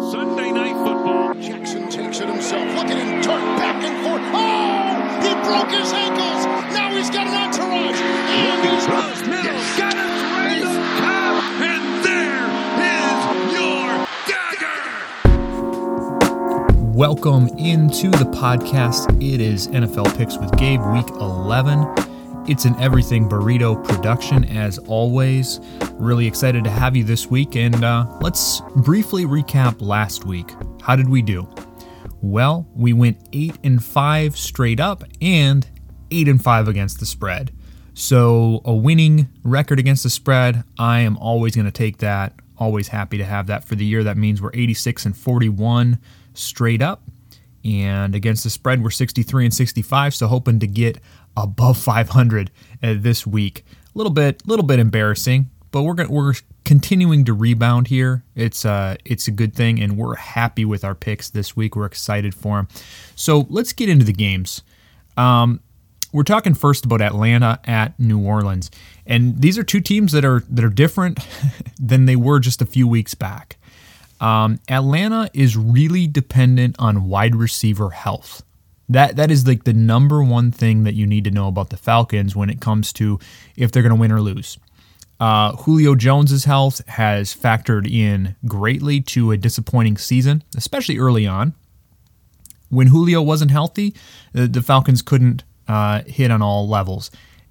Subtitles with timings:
[0.00, 1.34] Sunday night football.
[1.34, 2.64] Jackson takes it himself.
[2.74, 4.22] Look at him turn back and forth.
[4.32, 5.20] Oh!
[5.20, 6.46] He broke his ankles.
[6.72, 8.00] Now he's got an entourage.
[8.00, 9.60] And he's Rose middle.
[9.76, 10.08] Got it.
[10.40, 11.44] Randall Cobb.
[11.60, 12.48] And there
[12.80, 13.20] is
[13.52, 14.80] your dagger.
[16.96, 19.10] Welcome into the podcast.
[19.22, 22.09] It is NFL Picks with Gabe, week 11.
[22.50, 25.60] It's an everything burrito production, as always.
[25.92, 30.50] Really excited to have you this week, and uh, let's briefly recap last week.
[30.82, 31.48] How did we do?
[32.20, 35.64] Well, we went eight and five straight up, and
[36.10, 37.52] eight and five against the spread.
[37.94, 40.64] So a winning record against the spread.
[40.76, 42.32] I am always going to take that.
[42.58, 44.02] Always happy to have that for the year.
[44.02, 46.00] That means we're 86 and 41
[46.34, 47.04] straight up.
[47.64, 50.14] And against the spread, we're 63 and 65.
[50.14, 50.98] So hoping to get
[51.36, 52.50] above 500
[52.82, 53.64] uh, this week.
[53.94, 56.34] A little bit, little bit embarrassing, but we're gonna, we're
[56.64, 58.24] continuing to rebound here.
[58.36, 61.74] It's uh it's a good thing, and we're happy with our picks this week.
[61.74, 62.68] We're excited for them.
[63.16, 64.62] So let's get into the games.
[65.16, 65.60] Um,
[66.12, 68.70] we're talking first about Atlanta at New Orleans,
[69.06, 71.18] and these are two teams that are that are different
[71.80, 73.56] than they were just a few weeks back.
[74.20, 78.42] Um, Atlanta is really dependent on wide receiver health.
[78.90, 81.76] That that is like the number one thing that you need to know about the
[81.76, 83.20] Falcons when it comes to
[83.56, 84.58] if they're going to win or lose.
[85.20, 91.54] Uh, Julio Jones's health has factored in greatly to a disappointing season, especially early on.
[92.68, 93.94] When Julio wasn't healthy,
[94.32, 97.10] the, the Falcons couldn't uh, hit on all levels.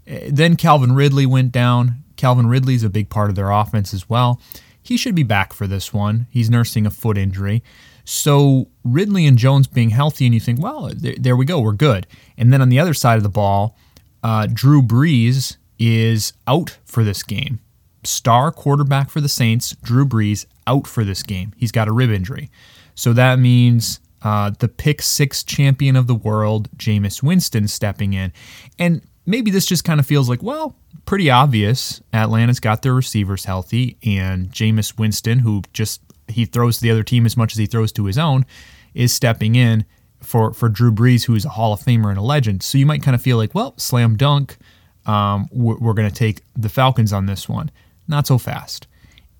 [0.09, 2.03] Uh, Then Calvin Ridley went down.
[2.17, 4.41] Calvin Ridley's a big part of their offense as well.
[4.81, 6.25] He should be back for this one.
[6.31, 7.63] He's nursing a foot injury.
[8.09, 11.73] So Ridley and Jones being healthy, and you think, well, there, there we go, we're
[11.73, 12.07] good.
[12.39, 13.77] And then on the other side of the ball,
[14.23, 17.59] uh, Drew Brees is out for this game.
[18.03, 21.53] Star quarterback for the Saints, Drew Brees, out for this game.
[21.55, 22.49] He's got a rib injury.
[22.95, 28.33] So that means uh, the pick six champion of the world, Jameis Winston, stepping in.
[28.79, 30.75] And maybe this just kind of feels like, well,
[31.05, 32.01] pretty obvious.
[32.11, 36.01] Atlanta's got their receivers healthy, and Jameis Winston, who just
[36.31, 38.45] he throws to the other team as much as he throws to his own,
[38.93, 39.85] is stepping in
[40.21, 42.63] for for Drew Brees, who is a Hall of Famer and a legend.
[42.63, 44.57] So you might kind of feel like, well, slam dunk.
[45.05, 47.71] Um, we're we're going to take the Falcons on this one.
[48.07, 48.87] Not so fast.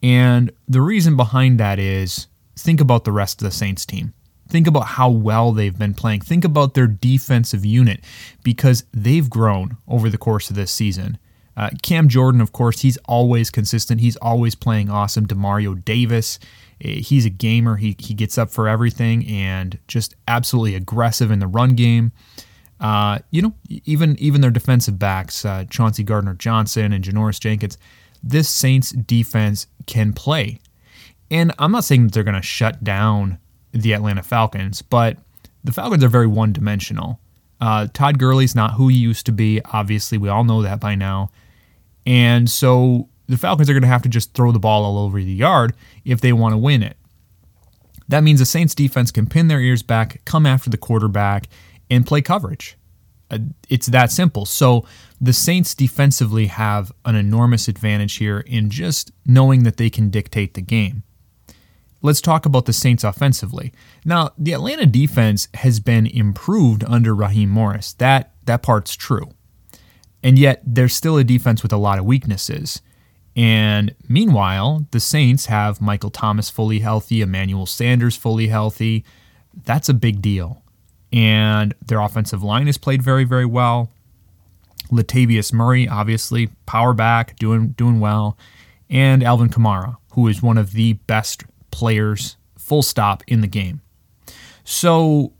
[0.02, 4.14] And the reason behind that is think about the rest of the Saints team.
[4.48, 6.22] Think about how well they've been playing.
[6.22, 8.04] Think about their defensive unit
[8.44, 11.20] because they've grown over the course of this season.
[11.56, 14.02] Uh, Cam Jordan, of course, he's always consistent.
[14.02, 15.28] He's always playing awesome.
[15.28, 16.40] Demario Davis,
[16.80, 17.76] he's a gamer.
[17.76, 22.12] He, he gets up for everything and just absolutely aggressive in the run game.
[22.80, 27.78] Uh, you know, even even their defensive backs, uh, Chauncey Gardner Johnson and Janoris Jenkins,
[28.24, 30.60] this Saints defense can play.
[31.30, 33.38] And I'm not saying that they're going to shut down
[33.72, 35.18] the Atlanta Falcons, but
[35.64, 37.20] the Falcons are very one dimensional.
[37.62, 39.62] Uh, Todd Gurley's not who he used to be.
[39.66, 41.32] Obviously, we all know that by now.
[42.06, 45.20] And so the Falcons are going to have to just throw the ball all over
[45.20, 45.74] the yard
[46.04, 46.98] if they want to win it.
[48.08, 51.48] That means the Saints defense can pin their ears back, come after the quarterback,
[51.92, 52.76] and play coverage.
[53.30, 53.38] Uh,
[53.70, 54.46] It's that simple.
[54.46, 54.84] So
[55.22, 60.56] the Saints defensively have an enormous advantage here in just knowing that they can dictate
[60.56, 61.04] the game.
[62.02, 63.74] Let's talk about the Saints offensively.
[64.06, 67.94] Now, the Atlanta defense has been improved under Raheem Morris.
[67.94, 69.34] That that part's true.
[70.24, 72.82] And yet there's still a defense with a lot of weaknesses.
[73.40, 79.06] And meanwhile, the Saints have Michael Thomas fully healthy, Emmanuel Sanders fully healthy.
[79.64, 80.62] That's a big deal.
[81.14, 83.92] And their offensive line has played very, very well.
[84.92, 88.38] Latavius Murray, obviously, power back, doing doing well.
[88.90, 93.80] And Alvin Kamara, who is one of the best players, full stop, in the game.
[94.66, 95.32] So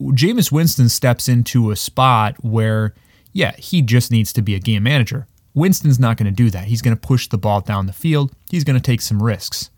[0.00, 2.92] Jameis Winston steps into a spot where,
[3.32, 5.28] yeah, he just needs to be a game manager.
[5.54, 6.64] Winston's not going to do that.
[6.64, 8.32] He's going to push the ball down the field.
[8.50, 9.70] He's going to take some risks.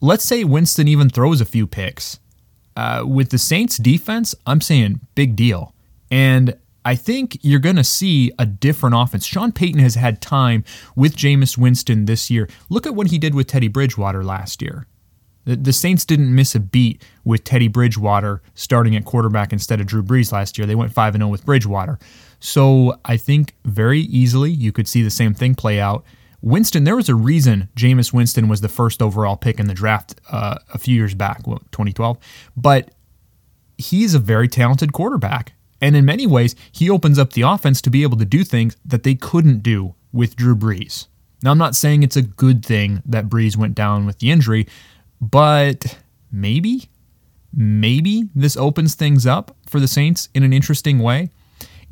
[0.00, 2.18] Let's say Winston even throws a few picks.
[2.76, 5.74] Uh, with the Saints defense, I'm saying big deal.
[6.10, 9.26] And I think you're going to see a different offense.
[9.26, 10.62] Sean Payton has had time
[10.94, 12.48] with Jameis Winston this year.
[12.68, 14.86] Look at what he did with Teddy Bridgewater last year.
[15.46, 19.86] The, the Saints didn't miss a beat with Teddy Bridgewater starting at quarterback instead of
[19.86, 20.66] Drew Brees last year.
[20.66, 21.98] They went 5 0 with Bridgewater.
[22.40, 26.04] So I think very easily you could see the same thing play out.
[26.42, 30.20] Winston, there was a reason Jameis Winston was the first overall pick in the draft
[30.30, 32.18] uh, a few years back, what, 2012.
[32.56, 32.90] But
[33.78, 35.52] he's a very talented quarterback.
[35.80, 38.76] And in many ways, he opens up the offense to be able to do things
[38.84, 41.06] that they couldn't do with Drew Brees.
[41.42, 44.66] Now, I'm not saying it's a good thing that Brees went down with the injury,
[45.20, 45.98] but
[46.32, 46.88] maybe,
[47.52, 51.30] maybe this opens things up for the Saints in an interesting way.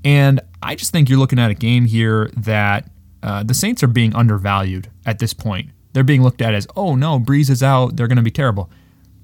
[0.05, 2.91] And I just think you're looking at a game here that
[3.23, 5.71] uh, the Saints are being undervalued at this point.
[5.95, 7.97] They're being looked at as, oh no, Brees is out.
[7.97, 8.71] They're going to be terrible.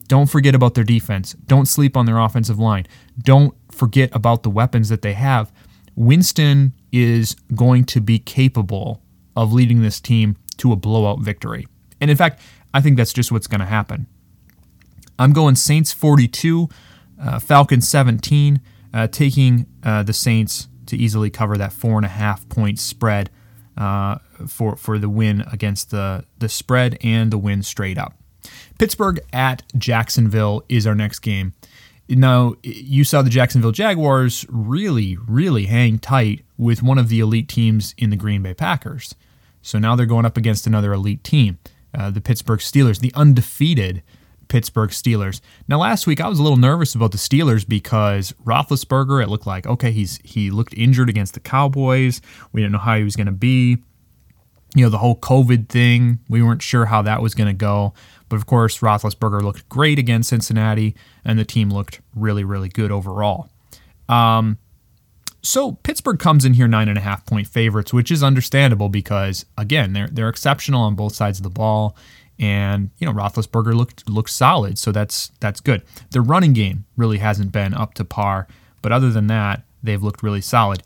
[0.08, 1.34] Don't forget about their defense.
[1.34, 2.86] Don't sleep on their offensive line.
[3.22, 5.52] Don't forget about the weapons that they have.
[5.94, 9.02] Winston is going to be capable
[9.36, 11.66] of leading this team to a blowout victory.
[12.00, 12.40] And in fact,
[12.72, 14.06] I think that's just what's going to happen.
[15.18, 16.68] I'm going Saints 42,
[17.20, 18.60] uh, Falcons 17,
[18.92, 23.30] uh, taking uh, the Saints to easily cover that four and a half point spread
[23.76, 28.14] uh, for for the win against the the spread and the win straight up.
[28.78, 31.54] Pittsburgh at Jacksonville is our next game.
[32.08, 37.48] Now, you saw the Jacksonville Jaguars really, really hang tight with one of the elite
[37.48, 39.14] teams in the Green Bay Packers.
[39.62, 41.58] So now they're going up against another elite team,
[41.94, 44.02] uh, the Pittsburgh Steelers, the undefeated
[44.50, 45.40] Pittsburgh Steelers.
[45.68, 49.46] Now, last week I was a little nervous about the Steelers because Roethlisberger, it looked
[49.46, 52.20] like okay, he's he looked injured against the Cowboys.
[52.52, 53.78] We didn't know how he was going to be.
[54.74, 57.94] You know, the whole COVID thing, we weren't sure how that was going to go.
[58.28, 60.94] But of course, Roethlisberger looked great against Cincinnati,
[61.24, 63.48] and the team looked really, really good overall.
[64.08, 64.58] Um,
[65.42, 69.46] so Pittsburgh comes in here nine and a half point favorites, which is understandable because
[69.56, 71.96] again they're they're exceptional on both sides of the ball,
[72.40, 75.82] and you know Roethlisberger looked looked solid, so that's that's good.
[76.10, 78.48] Their running game really hasn't been up to par,
[78.82, 80.82] but other than that, they've looked really solid.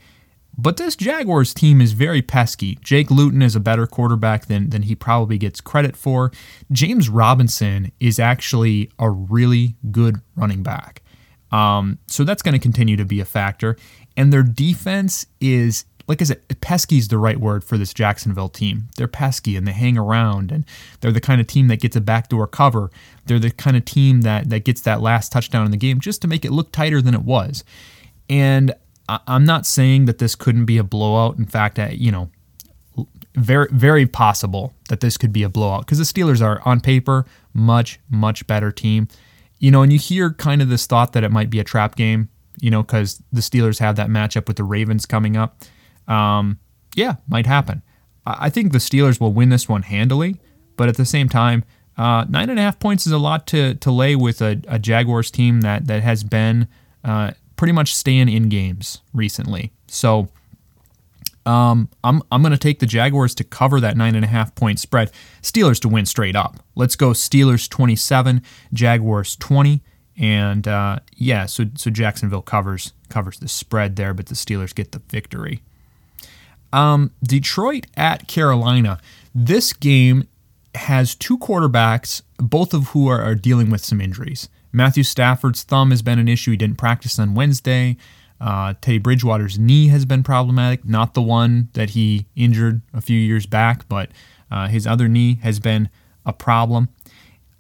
[0.57, 2.79] But this Jaguars team is very pesky.
[2.81, 6.31] Jake Luton is a better quarterback than, than he probably gets credit for.
[6.71, 11.03] James Robinson is actually a really good running back.
[11.51, 13.77] Um, so that's going to continue to be a factor.
[14.17, 18.49] And their defense is, like I said, pesky is the right word for this Jacksonville
[18.49, 18.89] team.
[18.97, 20.65] They're pesky and they hang around, and
[21.01, 22.91] they're the kind of team that gets a backdoor cover.
[23.27, 26.21] They're the kind of team that, that gets that last touchdown in the game just
[26.23, 27.65] to make it look tighter than it was.
[28.29, 28.75] And
[29.09, 31.39] I'm not saying that this couldn't be a blowout.
[31.39, 32.31] In fact, you know,
[33.35, 37.27] very very possible that this could be a blowout because the Steelers are on paper
[37.53, 39.09] much much better team.
[39.59, 41.97] You know, and you hear kind of this thought that it might be a trap
[41.97, 42.29] game.
[42.61, 45.65] You know, because the Steelers have that matchup with the Ravens coming up.
[46.09, 46.59] Um,
[46.95, 47.83] yeah, might happen.
[48.27, 50.41] I think the Steelers will win this one handily,
[50.77, 51.65] but at the same time,
[51.97, 54.79] uh, nine and a half points is a lot to to lay with a, a
[54.79, 56.69] Jaguars team that that has been
[57.05, 59.73] uh, pretty much staying in games recently.
[59.87, 60.29] So
[61.47, 64.55] um, I'm I'm going to take the Jaguars to cover that nine and a half
[64.55, 65.11] point spread.
[65.43, 66.57] Steelers to win straight up.
[66.75, 68.43] Let's go Steelers 27,
[68.73, 69.83] Jaguars 20,
[70.17, 74.93] and uh, yeah, so so Jacksonville covers covers the spread there, but the Steelers get
[74.93, 75.63] the victory.
[76.75, 79.01] Um, Detroit at Carolina.
[79.33, 80.27] This game
[80.75, 84.49] has two quarterbacks, both of who are, are dealing with some injuries.
[84.73, 86.51] Matthew Stafford's thumb has been an issue.
[86.51, 87.97] He didn't practice on Wednesday.
[88.41, 93.19] Uh, Teddy Bridgewater's knee has been problematic, not the one that he injured a few
[93.19, 94.11] years back, but
[94.51, 95.89] uh, his other knee has been
[96.27, 96.89] a problem.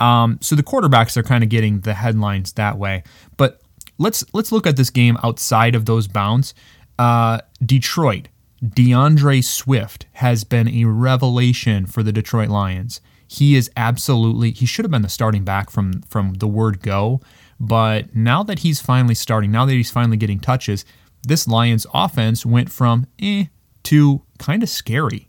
[0.00, 3.05] Um, so the quarterbacks are kind of getting the headlines that way.
[3.37, 3.61] But
[3.96, 6.52] let's let's look at this game outside of those bounds.
[6.99, 8.28] Uh, Detroit,
[8.66, 13.00] D'Andre Swift has been a revelation for the Detroit Lions.
[13.26, 17.20] He is absolutely he should have been the starting back from from the word go,
[17.58, 20.85] but now that he's finally starting, now that he's finally getting touches,
[21.23, 23.47] this Lions offense went from eh
[23.85, 25.28] to kind of scary.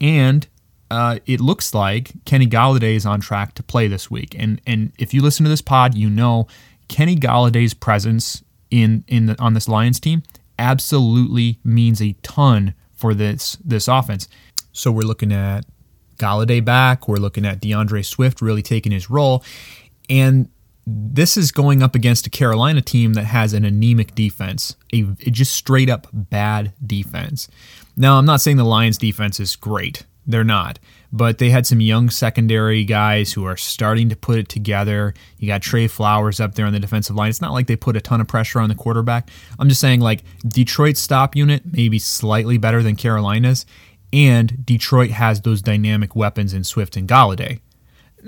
[0.00, 0.46] And
[0.90, 4.34] uh, it looks like Kenny Golladay is on track to play this week.
[4.38, 6.46] And and if you listen to this pod, you know
[6.88, 10.22] Kenny Golladay's presence in in the, on this Lions team
[10.58, 14.28] absolutely means a ton for this this offense.
[14.72, 15.66] So we're looking at
[16.16, 17.08] Golladay back.
[17.08, 19.44] We're looking at D'Andre Swift really taking his role.
[20.08, 20.48] And
[20.86, 25.30] this is going up against a Carolina team that has an anemic defense, a, a
[25.30, 27.48] just straight up bad defense.
[27.96, 30.04] Now, I'm not saying the Lions defense is great.
[30.26, 30.78] They're not.
[31.16, 35.14] But they had some young secondary guys who are starting to put it together.
[35.38, 37.30] You got Trey Flowers up there on the defensive line.
[37.30, 39.30] It's not like they put a ton of pressure on the quarterback.
[39.58, 43.64] I'm just saying, like, Detroit's stop unit may be slightly better than Carolina's
[44.14, 47.58] and Detroit has those dynamic weapons in Swift and Golladay.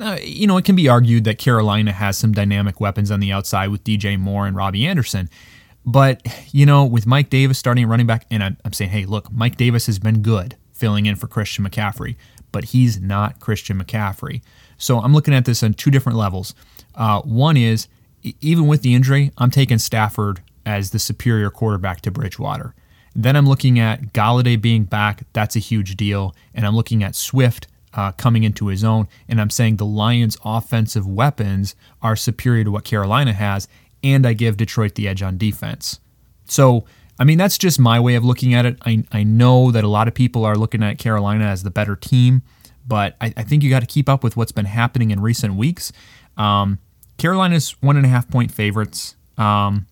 [0.00, 3.30] Uh, you know, it can be argued that Carolina has some dynamic weapons on the
[3.30, 5.30] outside with DJ Moore and Robbie Anderson.
[5.86, 9.30] But, you know, with Mike Davis starting running back, and I'm, I'm saying, hey, look,
[9.30, 12.16] Mike Davis has been good filling in for Christian McCaffrey,
[12.56, 14.40] but he's not Christian McCaffrey.
[14.78, 16.54] So I'm looking at this on two different levels.
[16.94, 17.86] Uh, one is,
[18.40, 22.74] even with the injury, I'm taking Stafford as the superior quarterback to Bridgewater.
[23.14, 25.24] Then I'm looking at Golladay being back.
[25.34, 26.34] That's a huge deal.
[26.54, 29.06] And I'm looking at Swift uh, coming into his own.
[29.28, 33.68] And I'm saying the Lions' offensive weapons are superior to what Carolina has,
[34.02, 36.00] and I give Detroit the edge on defense.
[36.46, 36.86] So,
[37.18, 38.78] I mean, that's just my way of looking at it.
[38.84, 41.96] I, I know that a lot of people are looking at Carolina as the better
[41.96, 42.42] team,
[42.86, 45.54] but I, I think you got to keep up with what's been happening in recent
[45.54, 45.92] weeks.
[46.36, 46.78] Um,
[47.18, 49.16] Carolina's one and a half point favorites.
[49.38, 49.86] Um,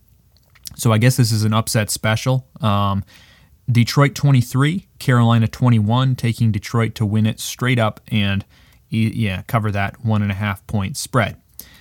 [0.76, 2.46] so I guess this is an upset special.
[2.60, 3.04] Um,
[3.70, 8.44] Detroit 23, Carolina 21, taking Detroit to win it straight up and
[8.90, 11.36] yeah, cover that one and a half point spread.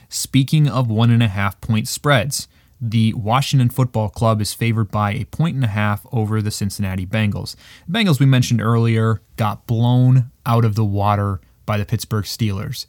[0.10, 2.48] Speaking of one and a half point spreads,
[2.86, 7.06] the Washington Football Club is favored by a point and a half over the Cincinnati
[7.06, 7.56] Bengals.
[7.88, 12.86] The Bengals we mentioned earlier got blown out of the water by the Pittsburgh Steelers.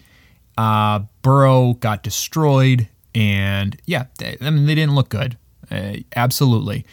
[0.58, 5.38] Uh, Burrow got destroyed, and yeah, they, I mean they didn't look good.
[5.70, 6.84] Uh, absolutely.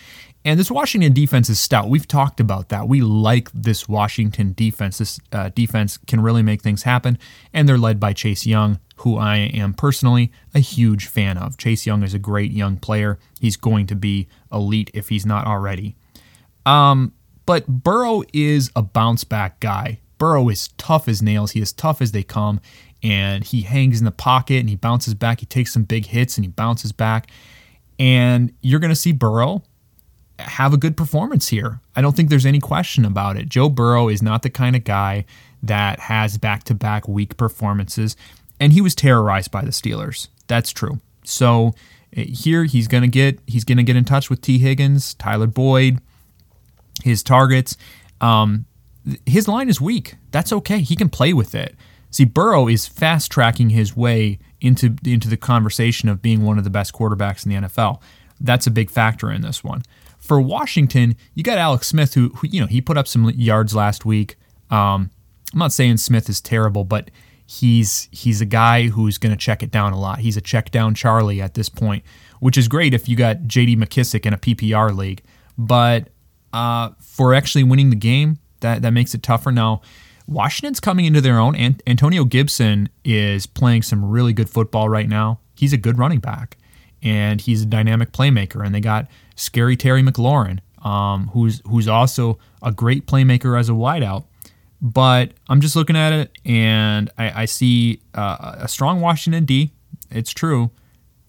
[0.44, 1.90] And this Washington defense is stout.
[1.90, 2.88] We've talked about that.
[2.88, 4.98] We like this Washington defense.
[4.98, 7.20] This uh, defense can really make things happen,
[7.54, 11.58] and they're led by Chase Young, who I am personally a huge fan of.
[11.58, 13.20] Chase Young is a great young player.
[13.40, 15.96] He's going to be elite if he's not already.
[16.66, 17.14] Um,
[17.46, 20.00] but Burrow is a bounce back guy.
[20.18, 21.52] Burrow is tough as nails.
[21.52, 22.62] He is tough as they come,
[23.04, 25.40] and he hangs in the pocket and he bounces back.
[25.40, 27.30] He takes some big hits and he bounces back.
[28.00, 29.64] And you're going to see Burrow
[30.42, 31.80] have a good performance here.
[31.96, 33.50] I don't think there's any question about it.
[33.50, 35.26] Joe Burrow is not the kind of guy
[35.64, 38.16] that has back to back weak performances,
[38.60, 40.28] and he was terrorized by the Steelers.
[40.48, 41.00] That's true.
[41.24, 41.74] So
[42.16, 44.60] eh, here he's gonna get he's gonna get in touch with T.
[44.60, 46.00] Higgins, Tyler Boyd,
[47.04, 47.78] his targets.
[48.20, 48.66] Um,
[49.26, 50.16] his line is weak.
[50.32, 50.82] That's okay.
[50.82, 51.76] He can play with it.
[52.12, 56.64] See, Burrow is fast tracking his way into into the conversation of being one of
[56.64, 58.02] the best quarterbacks in the NFL.
[58.40, 59.84] That's a big factor in this one
[60.22, 63.76] for Washington, you got Alex Smith, who, who you know he put up some yards
[63.76, 64.38] last week.
[64.70, 65.10] Um,
[65.52, 67.12] I'm not saying Smith is terrible, but
[67.46, 70.20] he's he's a guy who's going to check it down a lot.
[70.20, 72.04] He's a check down Charlie at this point,
[72.40, 73.76] which is great if you got J.D.
[73.76, 75.22] McKissic in a PPR league.
[75.58, 76.10] But
[76.54, 79.52] uh, for actually winning the game, that that makes it tougher.
[79.52, 79.82] Now,
[80.28, 81.56] Washington's coming into their own.
[81.88, 85.40] Antonio Gibson is playing some really good football right now.
[85.56, 86.58] He's a good running back,
[87.04, 88.66] and he's a dynamic playmaker.
[88.66, 93.74] And they got Scary Terry McLaurin, um, who's who's also a great playmaker as a
[93.74, 94.26] wideout.
[94.82, 99.72] But I'm just looking at it, and I, I see uh, a strong Washington D.
[100.10, 100.72] It's true,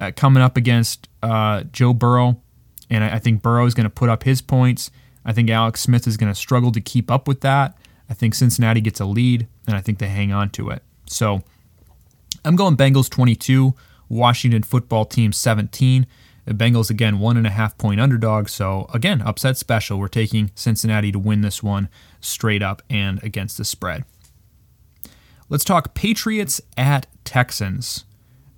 [0.01, 2.41] uh, coming up against uh, Joe Burrow,
[2.89, 4.91] and I, I think Burrow is going to put up his points.
[5.25, 7.77] I think Alex Smith is going to struggle to keep up with that.
[8.09, 10.83] I think Cincinnati gets a lead, and I think they hang on to it.
[11.07, 11.43] So
[12.45, 13.75] I'm going Bengals 22,
[14.13, 16.07] Washington football team 17.
[16.45, 18.49] The Bengals, again, one and a half point underdog.
[18.49, 19.99] So, again, upset special.
[19.99, 21.89] We're taking Cincinnati to win this one
[22.21, 24.05] straight up and against the spread.
[25.49, 28.05] Let's talk Patriots at Texans.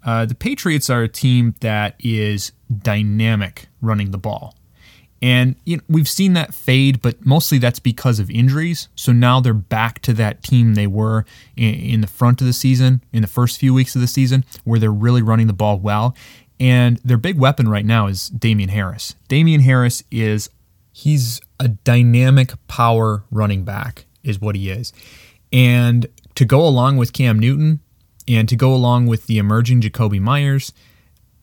[0.02, 4.56] Uh, the Patriots are a team that is dynamic running the ball.
[5.24, 8.88] And you know, we've seen that fade, but mostly that's because of injuries.
[8.94, 11.24] So now they're back to that team they were
[11.56, 14.44] in, in the front of the season, in the first few weeks of the season,
[14.64, 16.14] where they're really running the ball well.
[16.60, 19.14] And their big weapon right now is Damien Harris.
[19.28, 20.50] Damien Harris is
[20.92, 24.92] he's a dynamic power running back is what he is.
[25.50, 27.80] And to go along with Cam Newton
[28.28, 30.74] and to go along with the emerging Jakobi Meyers,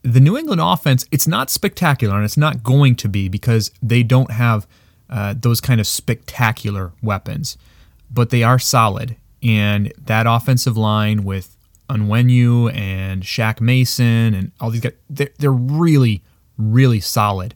[0.03, 4.03] the New England offense, it's not spectacular and it's not going to be because they
[4.03, 4.67] don't have
[5.09, 7.57] uh, those kind of spectacular weapons,
[8.09, 9.15] but they are solid.
[9.43, 11.55] And that offensive line with
[11.89, 16.23] Onwenu and Shaq Mason and all these guys, they're, they're really,
[16.57, 17.53] really solid.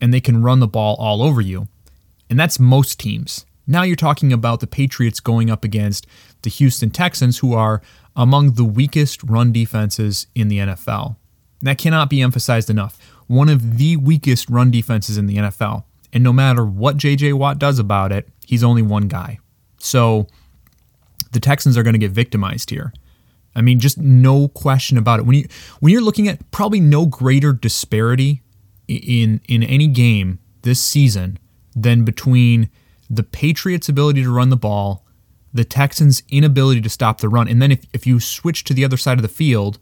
[0.00, 1.68] And they can run the ball all over you.
[2.28, 3.46] And that's most teams.
[3.66, 6.06] Now you're talking about the Patriots going up against
[6.42, 7.82] the Houston Texans, who are
[8.14, 11.16] among the weakest run defenses in the NFL.
[11.62, 12.98] That cannot be emphasized enough.
[13.26, 15.84] One of the weakest run defenses in the NFL.
[16.12, 19.38] And no matter what JJ Watt does about it, he's only one guy.
[19.78, 20.28] So
[21.32, 22.92] the Texans are going to get victimized here.
[23.54, 25.26] I mean, just no question about it.
[25.26, 25.48] When you
[25.80, 28.42] when you're looking at probably no greater disparity
[28.86, 31.38] in in any game this season
[31.74, 32.70] than between
[33.08, 35.06] the Patriots' ability to run the ball,
[35.54, 38.84] the Texans' inability to stop the run, and then if, if you switch to the
[38.84, 39.78] other side of the field,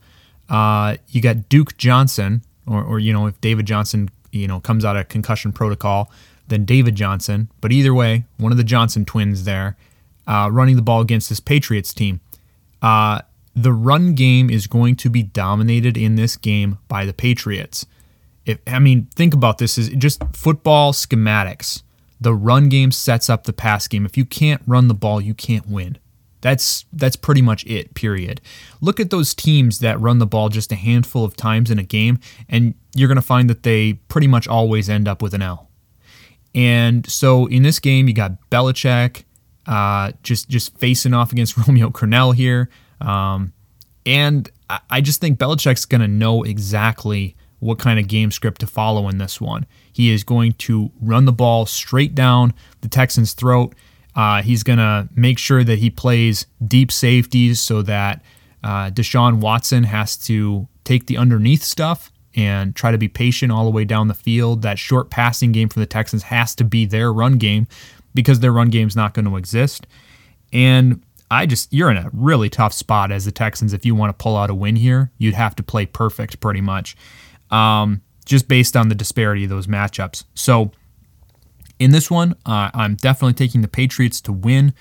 [0.49, 4.85] uh, you got Duke Johnson, or, or you know if David Johnson you know comes
[4.85, 6.11] out of concussion protocol,
[6.49, 7.49] then David Johnson.
[7.61, 9.77] But either way, one of the Johnson twins there,
[10.27, 12.21] uh, running the ball against this Patriots team.
[12.83, 13.23] Uh,
[13.57, 17.87] the run game is going to be dominated in this game by the Patriots.
[18.45, 21.83] If I mean, think about this is just football schematics.
[22.21, 24.07] The run game sets up the pass game.
[24.07, 25.99] If you can't run the ball, you can't win.
[26.45, 28.43] That's that's pretty much it, period.
[28.83, 31.83] Look at those teams that run the ball just a handful of times in a
[31.83, 32.19] game
[32.51, 35.71] and you're going to find that they pretty much always end up with an L.
[36.55, 39.25] And so in this game you got Belichick
[39.67, 42.69] uh, just just facing off against Romeo Crennel here.
[43.01, 43.55] Um,
[44.05, 44.51] and
[44.91, 49.09] I just think Belichick's going to know exactly what kind of game script to follow
[49.09, 49.65] in this one.
[49.91, 53.75] He is going to run the ball straight down the Texans' throat.
[54.17, 58.23] Uh, he's going to make sure that he plays deep safeties so that
[58.63, 63.65] uh, Deshaun Watson has to take the underneath stuff and try to be patient all
[63.65, 64.63] the way down the field.
[64.63, 67.67] That short passing game for the Texans has to be their run game
[68.15, 69.87] because their run game is not going to exist.
[70.53, 73.73] And I just, you're in a really tough spot as the Texans.
[73.73, 76.61] If you want to pull out a win here, you'd have to play perfect pretty
[76.61, 76.97] much,
[77.51, 80.25] um, just based on the disparity of those matchups.
[80.35, 80.71] So,
[81.85, 84.73] in this one, uh, I'm definitely taking the Patriots to win.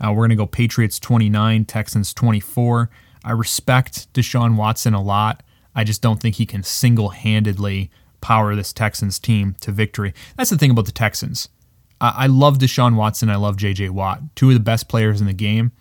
[0.00, 2.88] Uh, we're going to go Patriots 29, Texans 24.
[3.24, 5.42] I respect Deshaun Watson a lot.
[5.74, 7.90] I just don't think he can single handedly
[8.20, 10.14] power this Texans team to victory.
[10.36, 11.48] That's the thing about the Texans.
[12.00, 13.28] I, I love Deshaun Watson.
[13.28, 15.72] I love JJ Watt, two of the best players in the game,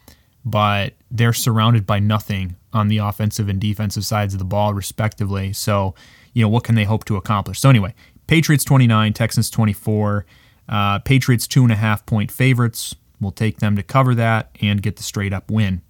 [0.43, 5.53] but they're surrounded by nothing on the offensive and defensive sides of the ball, respectively.
[5.53, 5.93] So,
[6.33, 7.59] you know, what can they hope to accomplish?
[7.59, 7.93] So, anyway,
[8.25, 10.25] Patriots 29, Texans 24.
[10.69, 12.95] Uh, Patriots two and a half point favorites.
[13.19, 15.81] We'll take them to cover that and get the straight up win.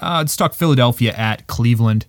[0.00, 2.06] Uh, let's talk Philadelphia at Cleveland.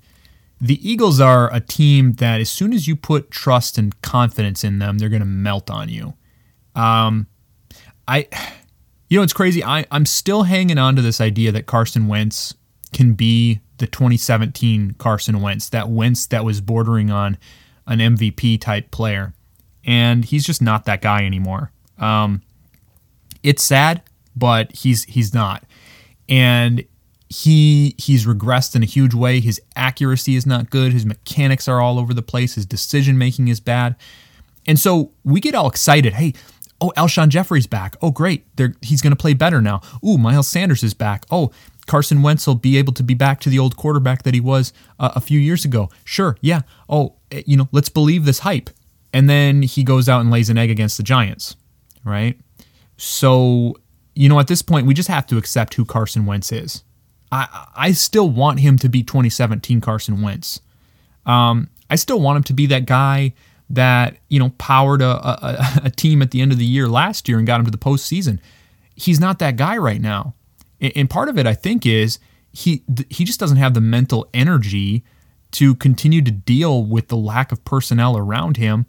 [0.61, 4.79] The Eagles are a team that, as soon as you put trust and confidence in
[4.79, 6.15] them, they're going to melt on you.
[6.75, 7.27] Um,
[8.07, 8.27] I,
[9.09, 9.63] you know, it's crazy.
[9.63, 12.55] I, I'm still hanging on to this idea that Carson Wentz
[12.91, 17.37] can be the 2017 Carson Wentz, that Wentz that was bordering on
[17.87, 19.33] an MVP type player
[19.89, 21.72] and he's just not that guy anymore.
[21.98, 22.43] Um,
[23.41, 24.03] it's sad,
[24.36, 25.63] but he's he's not,
[26.29, 26.86] and
[27.27, 29.39] he he's regressed in a huge way.
[29.39, 30.93] His accuracy is not good.
[30.93, 32.53] His mechanics are all over the place.
[32.53, 33.96] His decision making is bad,
[34.67, 36.13] and so we get all excited.
[36.13, 36.34] Hey.
[36.82, 37.97] Oh, Alshon Jeffery's back.
[38.02, 38.45] Oh, great.
[38.56, 39.82] They're, he's going to play better now.
[40.02, 41.25] Ooh, Miles Sanders is back.
[41.30, 41.52] Oh,
[41.88, 44.71] Carson Wentz will be able to be back to the old quarterback that he was
[44.97, 45.89] uh, a few years ago.
[46.06, 46.62] Sure, yeah.
[46.88, 48.69] Oh, eh, you know, let's believe this hype
[49.13, 51.56] and then he goes out and lays an egg against the Giants,
[52.04, 52.39] right?
[52.98, 53.76] So,
[54.15, 56.84] you know, at this point, we just have to accept who Carson Wentz is.
[57.32, 60.62] I I still want him to be 2017 Carson Wentz.
[61.26, 63.34] Um, I still want him to be that guy
[63.69, 67.28] that you know powered a, a, a, team at the end of the year last
[67.30, 68.39] year and got him to the postseason.
[68.95, 70.34] He's not that guy right now,
[70.82, 72.19] and part of it I think is
[72.52, 75.04] he he just doesn't have the mental energy
[75.51, 78.85] to continue to deal with the lack of personnel around him.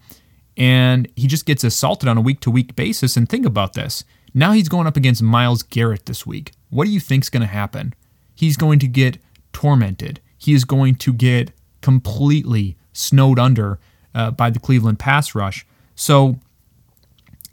[0.57, 3.17] And he just gets assaulted on a week to week basis.
[3.17, 4.05] And think about this.
[4.35, 6.53] Now he's going up against Myles Garrett this week.
[6.69, 7.95] What do you think's going to happen?
[8.35, 9.19] He's going to get
[9.53, 10.21] tormented.
[10.39, 13.79] He is going to get completely snowed under
[14.15, 15.67] uh, by the Cleveland pass rush.
[15.95, 16.39] So,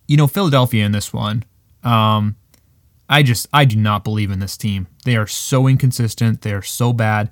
[0.07, 1.43] you know, Philadelphia in this one,
[1.83, 2.35] um,
[3.09, 4.87] I just I do not believe in this team.
[5.05, 6.41] They are so inconsistent.
[6.41, 7.31] They are so bad.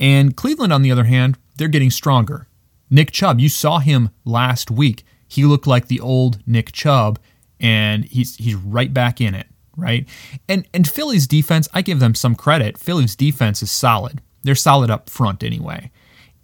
[0.00, 2.46] And Cleveland, on the other hand, they're getting stronger.
[2.90, 5.04] Nick Chubb, you saw him last week.
[5.26, 7.18] He looked like the old Nick Chubb,
[7.60, 10.08] and he's he's right back in it, right?
[10.48, 12.78] And and Philly's defense, I give them some credit.
[12.78, 14.22] Philly's defense is solid.
[14.42, 15.90] They're solid up front anyway.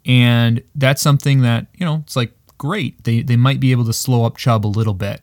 [0.05, 3.03] And that's something that, you know, it's like great.
[3.05, 5.21] They they might be able to slow up Chubb a little bit.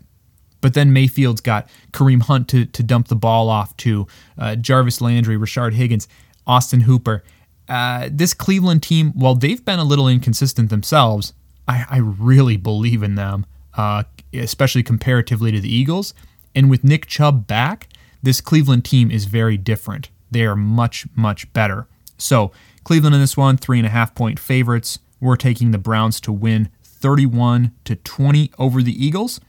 [0.60, 4.06] But then Mayfield's got Kareem Hunt to, to dump the ball off to,
[4.38, 6.06] uh, Jarvis Landry, Rashard Higgins,
[6.46, 7.24] Austin Hooper.
[7.68, 11.32] Uh, this Cleveland team, while they've been a little inconsistent themselves,
[11.68, 16.14] I, I really believe in them, uh, especially comparatively to the Eagles.
[16.54, 17.88] And with Nick Chubb back,
[18.22, 20.10] this Cleveland team is very different.
[20.30, 21.86] They are much, much better.
[22.18, 22.52] So,
[22.84, 24.98] Cleveland in this one, three and a half point favorites.
[25.20, 29.40] We're taking the Browns to win 31 to 20 over the Eagles.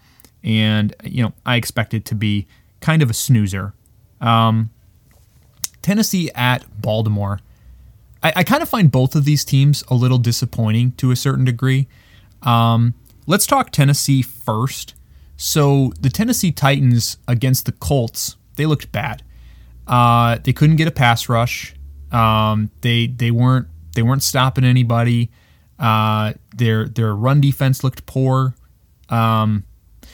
[0.44, 2.48] And, you know, I expect it to be
[2.80, 3.74] kind of a snoozer.
[4.22, 4.70] Um,
[5.82, 7.40] Tennessee at Baltimore.
[8.24, 11.46] I, I kind of find both of these teams a little disappointing to a certain
[11.46, 11.88] degree.
[12.42, 12.96] Um,
[13.28, 14.96] let's talk Tennessee first.
[15.38, 19.24] So the Tennessee Titans against the Colts, they looked bad.
[19.86, 21.76] Uh, they couldn't get a pass rush.
[22.12, 25.32] Um, they they weren't they weren't stopping anybody.
[25.78, 28.56] Uh, their their run defense looked poor.
[29.10, 29.66] Um,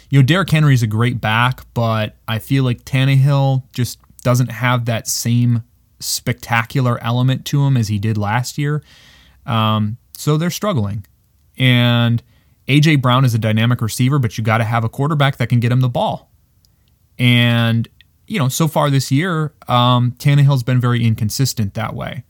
[0.09, 4.49] you know, Derrick Henry is a great back, but I feel like Tannehill just doesn't
[4.49, 5.63] have that same
[5.99, 8.83] spectacular element to him as he did last year.
[9.45, 11.05] Um, so they're struggling.
[11.57, 12.23] And
[12.67, 15.59] AJ Brown is a dynamic receiver, but you got to have a quarterback that can
[15.59, 16.31] get him the ball.
[17.17, 17.87] And
[18.29, 22.23] you know, so far this year, um, Tannehill's been very inconsistent that way.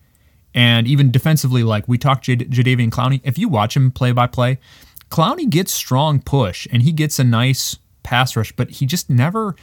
[0.53, 4.25] And even defensively, like we talked J- Jadeveon Clowney, if you watch him play by
[4.25, 4.59] play,
[5.11, 9.55] Clowney gets strong push and he gets a nice pass rush, but he just never,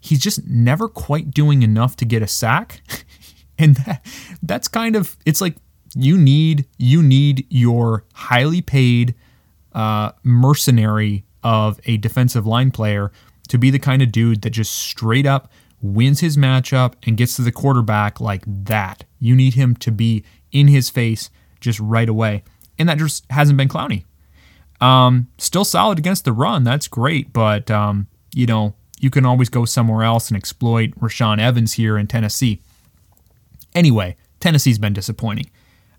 [0.00, 2.82] he's just never quite doing enough to get a sack.
[3.58, 4.04] and that,
[4.42, 5.56] that's kind of, it's like
[5.94, 9.14] you need, you need your highly paid
[9.72, 13.10] uh, mercenary of a defensive line player
[13.48, 17.36] to be the kind of dude that just straight up wins his matchup and gets
[17.36, 19.04] to the quarterback like that.
[19.18, 21.28] You need him to be in his face
[21.60, 22.44] just right away.
[22.78, 24.04] And that just hasn't been Clowney.
[24.80, 26.64] Um, still solid against the run.
[26.64, 27.32] That's great.
[27.32, 31.98] But, um, you know, you can always go somewhere else and exploit Rashaan Evans here
[31.98, 32.62] in Tennessee.
[33.74, 35.50] Anyway, Tennessee's been disappointing.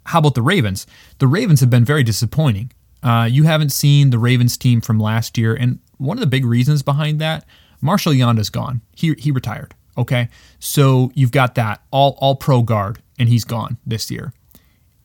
[0.07, 0.85] How about the Ravens?
[1.19, 2.71] The Ravens have been very disappointing.
[3.01, 6.45] Uh, you haven't seen the Ravens team from last year, and one of the big
[6.45, 7.45] reasons behind that,
[7.81, 8.81] Marshall Yanda's gone.
[8.95, 9.75] He he retired.
[9.97, 14.33] Okay, so you've got that all all pro guard, and he's gone this year,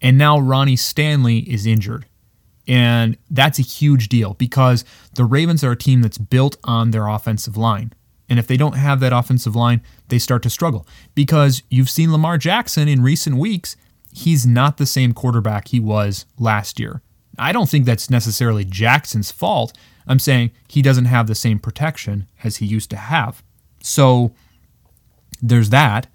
[0.00, 2.06] and now Ronnie Stanley is injured,
[2.68, 7.08] and that's a huge deal because the Ravens are a team that's built on their
[7.08, 7.92] offensive line.
[8.28, 12.12] And if they don't have that offensive line, they start to struggle because you've seen
[12.12, 13.76] Lamar Jackson in recent weeks.
[14.12, 17.02] He's not the same quarterback he was last year.
[17.38, 19.72] I don't think that's necessarily Jackson's fault.
[20.06, 23.42] I'm saying he doesn't have the same protection as he used to have.
[23.82, 24.32] So
[25.40, 26.08] there's that.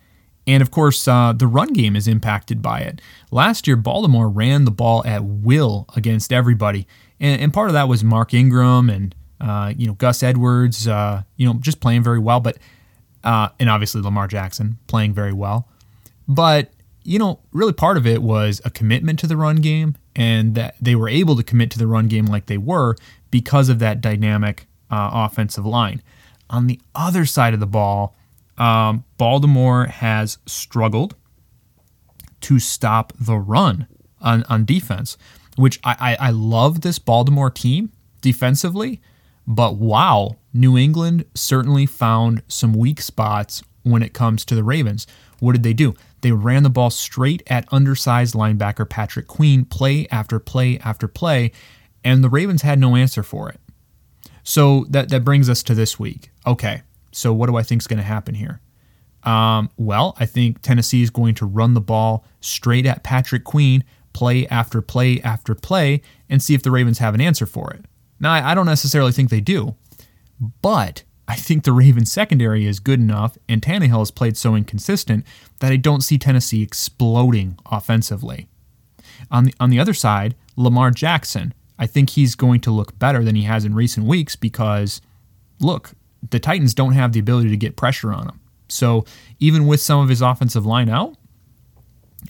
[0.45, 3.01] And of course, uh, the run game is impacted by it.
[3.31, 6.85] Last year, Baltimore ran the ball at will against everybody.
[7.19, 11.23] And, and part of that was Mark Ingram and, uh, you know, Gus Edwards, uh,
[11.35, 12.39] you know, just playing very well.
[12.39, 12.57] But,
[13.23, 15.67] uh, and obviously Lamar Jackson playing very well.
[16.27, 16.71] But,
[17.03, 20.75] you know, really part of it was a commitment to the run game and that
[20.79, 22.95] they were able to commit to the run game like they were
[23.31, 26.01] because of that dynamic uh, offensive line.
[26.49, 28.15] On the other side of the ball,
[28.57, 31.15] um, Baltimore has struggled
[32.41, 33.87] to stop the run
[34.21, 35.17] on, on defense,
[35.57, 39.01] which I, I, I love this Baltimore team defensively,
[39.45, 45.05] but wow, New England certainly found some weak spots when it comes to the Ravens.
[45.39, 45.93] What did they do?
[46.21, 51.51] They ran the ball straight at undersized linebacker Patrick Queen, play after play after play,
[52.03, 53.59] and the Ravens had no answer for it.
[54.43, 56.31] So that, that brings us to this week.
[56.45, 58.61] Okay, so what do I think is going to happen here?
[59.23, 63.83] Um, well, I think Tennessee is going to run the ball straight at Patrick Queen,
[64.11, 67.85] play after play after play, and see if the Ravens have an answer for it.
[68.19, 69.75] Now, I don't necessarily think they do,
[70.61, 75.25] but I think the Ravens secondary is good enough, and Tannehill has played so inconsistent
[75.59, 78.47] that I don't see Tennessee exploding offensively.
[79.31, 83.23] On the on the other side, Lamar Jackson, I think he's going to look better
[83.23, 85.01] than he has in recent weeks because,
[85.59, 85.91] look,
[86.29, 88.39] the Titans don't have the ability to get pressure on him.
[88.69, 89.05] So
[89.39, 91.15] even with some of his offensive line out,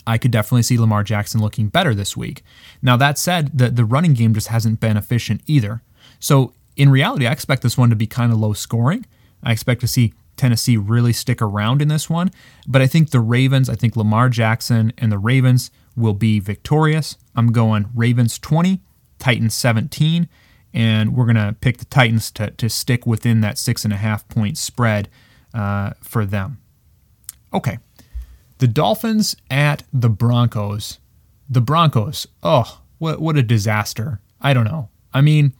[0.05, 2.43] I could definitely see Lamar Jackson looking better this week.
[2.81, 5.81] Now that said, the the running game just hasn't been efficient either.
[6.19, 9.05] So in reality, I expect this one to be kind of low scoring.
[9.43, 12.31] I expect to see Tennessee really stick around in this one.
[12.67, 17.17] But I think the Ravens, I think Lamar Jackson and the Ravens will be victorious.
[17.35, 18.81] I'm going Ravens 20,
[19.19, 20.27] Titans 17,
[20.73, 23.97] and we're going to pick the Titans to, to stick within that six and a
[23.97, 25.07] half point spread
[25.53, 26.59] uh, for them.
[27.53, 27.77] Okay.
[28.59, 30.99] The Dolphins at the Broncos.
[31.49, 34.21] The Broncos, oh, what, what a disaster.
[34.39, 34.89] I don't know.
[35.13, 35.53] I mean,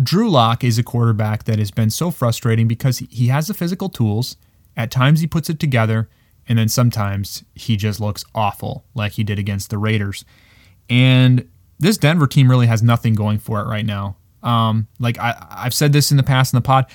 [0.00, 3.88] Drew Lock is a quarterback that has been so frustrating because he has the physical
[3.88, 4.36] tools.
[4.76, 6.08] At times he puts it together,
[6.48, 10.24] and then sometimes he just looks awful, like he did against the Raiders.
[10.90, 14.16] And this Denver team really has nothing going for it right now.
[14.42, 16.86] Um, like I, I've said this in the past in the pod,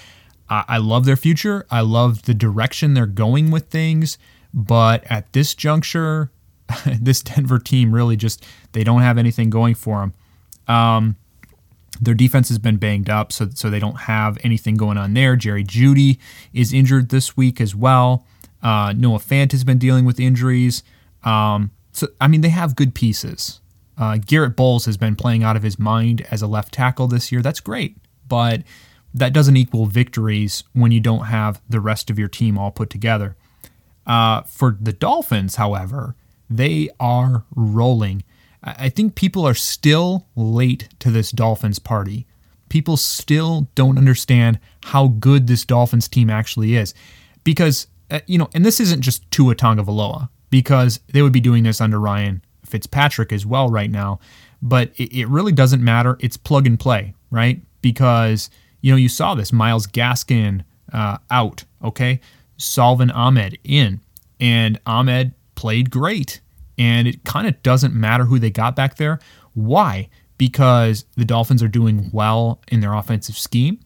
[0.50, 1.66] I, I love their future.
[1.70, 4.18] I love the direction they're going with things.
[4.54, 6.32] But at this juncture,
[7.00, 10.14] this Denver team really just they don't have anything going for them.
[10.76, 11.16] Um,
[12.02, 15.36] their defense has been banged up, so so they don't have anything going on there.
[15.36, 16.18] Jerry Jeudy
[16.54, 18.26] is injured this week as well.
[18.62, 20.84] Uh, Noah Fant has been dealing with injuries.
[21.24, 23.60] Um, so I mean, they have good pieces.
[23.98, 27.32] Uh, Garett Bolles has been playing out of his mind as a left tackle this
[27.32, 27.42] year.
[27.42, 28.64] That's great, but
[29.14, 32.90] that doesn't equal victories when you don't have the rest of your team all put
[32.90, 33.36] together.
[34.10, 36.16] Uh, for the Dolphins, however,
[36.50, 38.24] they are rolling.
[38.64, 42.26] I think people are still late to this Dolphins party.
[42.70, 46.96] People still don't understand how good this Dolphins team actually is.
[47.44, 51.64] Because, uh, you know, and this isn't just Tua Tagovailoa, because they would be doing
[51.64, 54.20] this under Ryan Fitzpatrick as well right now.
[54.60, 56.18] But it, it really doesn't matter.
[56.20, 57.62] It's plug and play, right?
[57.82, 58.50] Because,
[58.82, 62.20] you know, you saw this Myles Gaskin uh, out, okay?
[62.60, 64.02] Salvon Ahmed in,
[64.40, 66.42] and Ahmed played great.
[66.78, 69.20] And it kind of doesn't matter who they got back there.
[69.54, 70.08] Why?
[70.38, 73.80] Because the Dolphins are doing well in their offensive scheme.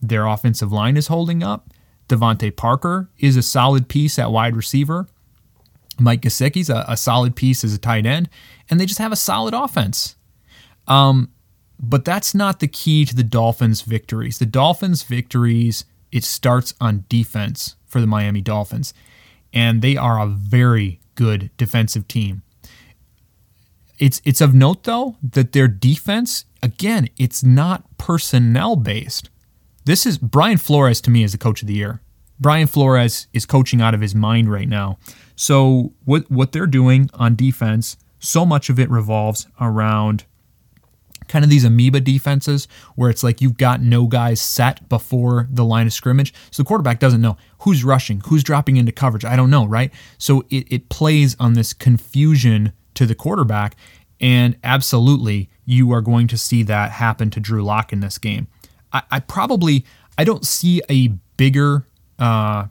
[0.00, 1.70] Their offensive line is holding up.
[2.08, 5.06] DeVante Parker is a solid piece at wide receiver.
[6.00, 8.28] Mike Gesicki's a, a solid piece as a tight end,
[8.68, 10.16] and they just have a solid offense.
[10.88, 11.30] Um,
[11.78, 14.38] but that's not the key to the Dolphins' victories.
[14.38, 18.94] The Dolphins' victories, it starts on defense for the Miami Dolphins,
[19.52, 22.42] and they are a very good defensive team.
[23.98, 29.28] It's it's of note though that their defense, again, it's not personnel based.
[29.84, 32.00] This is Brian Flores to me as the coach of the year.
[32.40, 34.98] Brian Flores is coaching out of his mind right now.
[35.36, 40.24] So what what they're doing on defense, so much of it revolves around
[41.28, 45.64] kind of these amoeba defenses where it's like you've got no guys set before the
[45.64, 46.32] line of scrimmage.
[46.50, 49.24] So the quarterback doesn't know who's rushing, who's dropping into coverage.
[49.24, 49.92] I don't know, right?
[50.18, 53.76] So it, it plays on this confusion to the quarterback.
[54.20, 58.46] And absolutely, you are going to see that happen to Drew Lock in this game.
[58.92, 59.84] I, I probably
[60.16, 61.86] I don't see a bigger
[62.18, 62.66] uh,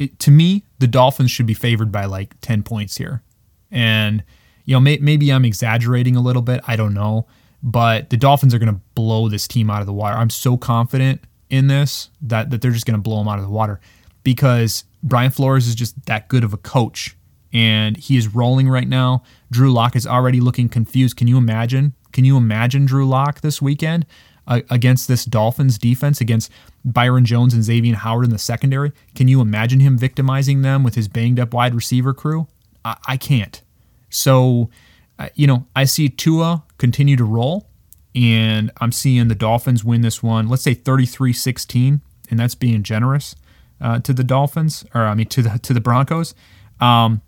[0.00, 3.22] it, to me, the Dolphins should be favored by like 10 points here.
[3.70, 4.24] And,
[4.64, 6.62] you know, may, maybe I'm exaggerating a little bit.
[6.66, 7.26] I don't know.
[7.62, 10.16] But the Dolphins are going to blow this team out of the water.
[10.16, 13.44] I'm so confident in this that, that they're just going to blow them out of
[13.44, 13.80] the water
[14.22, 17.16] because Brian Flores is just that good of a coach.
[17.52, 19.24] And he is rolling right now.
[19.50, 21.16] Drew Lock is already looking confused.
[21.16, 21.94] Can you imagine?
[22.12, 24.06] Can you imagine Drew Lock this weekend?
[24.46, 26.50] against this Dolphins defense, against
[26.84, 28.92] Byron Jones and Xavier Howard in the secondary.
[29.14, 32.48] Can you imagine him victimizing them with his banged up wide receiver crew?
[32.84, 33.62] I, I can't.
[34.08, 34.70] So,
[35.18, 37.68] uh, you know, I see Tua continue to roll,
[38.14, 42.82] and I'm seeing the Dolphins win this one, let's say 33 16, and that's being
[42.82, 43.36] generous
[43.80, 46.34] uh, to the Dolphins, or I mean, to the, to the Broncos.
[46.80, 47.22] Um,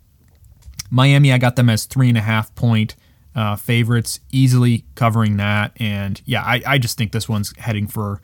[0.90, 2.96] Miami, I got them as three and a half point
[3.34, 5.72] uh, favorites, easily covering that.
[5.76, 8.20] And yeah, I, I just think this one's heading for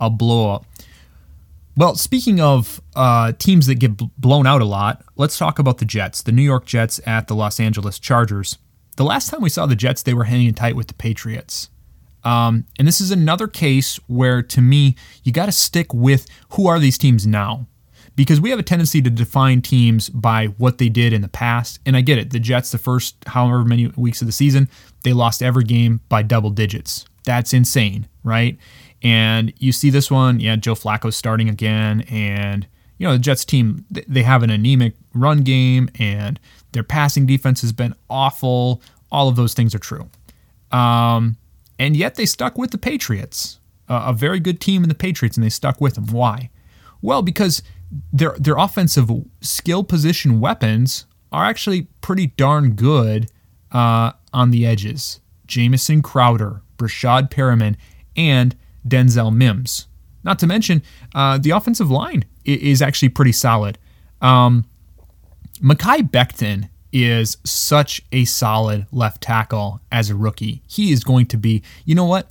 [0.00, 0.66] a blow up.
[1.76, 5.84] Well, speaking of uh, teams that get blown out a lot, let's talk about the
[5.84, 8.56] Jets, the New York Jets at the Los Angeles Chargers.
[8.96, 11.68] The last time we saw the Jets, they were hanging tight with the Patriots.
[12.24, 16.66] Um, and this is another case where, to me, you got to stick with who
[16.66, 17.66] are these teams now
[18.16, 21.78] because we have a tendency to define teams by what they did in the past.
[21.84, 22.30] And I get it.
[22.30, 24.68] The Jets, the first however many weeks of the season,
[25.04, 27.04] they lost every game by double digits.
[27.24, 28.58] That's insane, right?
[29.02, 32.00] And you see this one, yeah, Joe Flacco starting again.
[32.08, 36.40] And, you know, the Jets team, they have an anemic run game and
[36.76, 38.82] their passing defense has been awful.
[39.10, 40.08] All of those things are true.
[40.70, 41.36] Um,
[41.78, 43.58] and yet they stuck with the Patriots,
[43.88, 46.06] uh, a very good team in the Patriots, and they stuck with them.
[46.08, 46.50] Why?
[47.02, 47.62] Well, because
[48.12, 49.10] their their offensive
[49.40, 53.30] skill position weapons are actually pretty darn good
[53.72, 55.20] uh, on the edges.
[55.46, 57.76] Jamison Crowder, Breshad Perriman,
[58.16, 59.86] and Denzel Mims.
[60.24, 60.82] Not to mention,
[61.14, 63.78] uh, the offensive line is actually pretty solid.
[64.20, 64.64] Um,
[65.58, 70.62] Mekhi Becton is such a solid left tackle as a rookie.
[70.66, 72.30] He is going to be, you know what?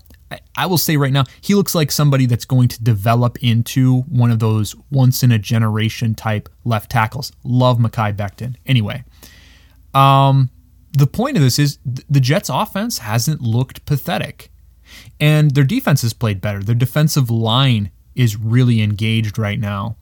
[0.58, 4.32] I will say right now, he looks like somebody that's going to develop into one
[4.32, 7.32] of those once in a generation type left tackles.
[7.44, 8.56] Love Mekhi Becton.
[8.66, 9.04] Anyway,
[9.94, 10.50] um,
[10.94, 14.50] the point of this is the Jets' offense hasn't looked pathetic,
[15.20, 16.64] and their defense has played better.
[16.64, 19.98] Their defensive line is really engaged right now.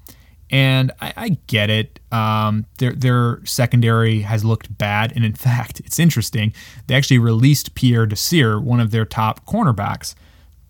[0.54, 2.00] And I, I get it.
[2.12, 6.54] Um, their their secondary has looked bad, and in fact, it's interesting.
[6.86, 10.14] They actually released Pierre Desir, one of their top cornerbacks.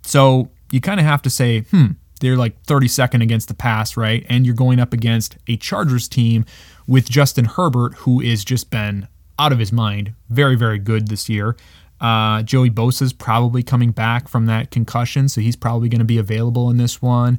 [0.01, 1.87] So you kind of have to say, hmm,
[2.21, 4.25] they're like 32nd against the pass, right?
[4.29, 6.45] And you're going up against a Chargers team
[6.87, 11.27] with Justin Herbert, who has just been out of his mind, very very good this
[11.27, 11.57] year.
[11.99, 16.17] Uh, Joey Bosa's probably coming back from that concussion, so he's probably going to be
[16.17, 17.37] available in this one.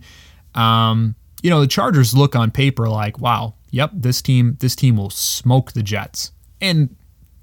[0.54, 4.96] Um, you know, the Chargers look on paper like, wow, yep, this team, this team
[4.96, 6.32] will smoke the Jets.
[6.58, 6.96] And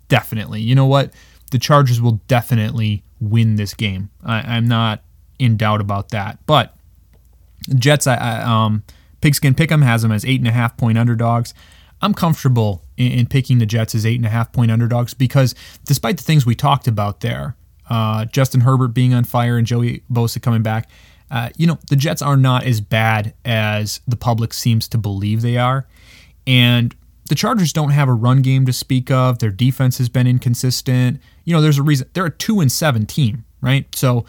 [0.08, 1.14] definitely, you know what?
[1.52, 4.10] The Chargers will definitely win this game.
[4.26, 5.04] I, am not
[5.38, 6.40] in doubt about that.
[6.48, 6.76] But
[7.76, 8.82] Jets, I, I um,
[9.22, 11.54] Pigskin Pick'em has them as eight and a half point underdogs.
[12.02, 15.54] I'm comfortable in, in, picking the Jets as eight and a half point underdogs because
[15.86, 17.56] despite the things we talked about there,
[17.88, 20.90] uh, Justin Herbert being on fire and Joey Bosa coming back,
[21.32, 25.42] uh, you know, the Jets are not as bad as the public seems to believe
[25.42, 25.88] they are.
[26.46, 26.94] And
[27.30, 29.40] the Chargers don't have a run game to speak of.
[29.40, 31.22] Their defense has been inconsistent.
[31.46, 33.88] You know, there's a reason they're a two and seven team, right?
[33.96, 34.26] So,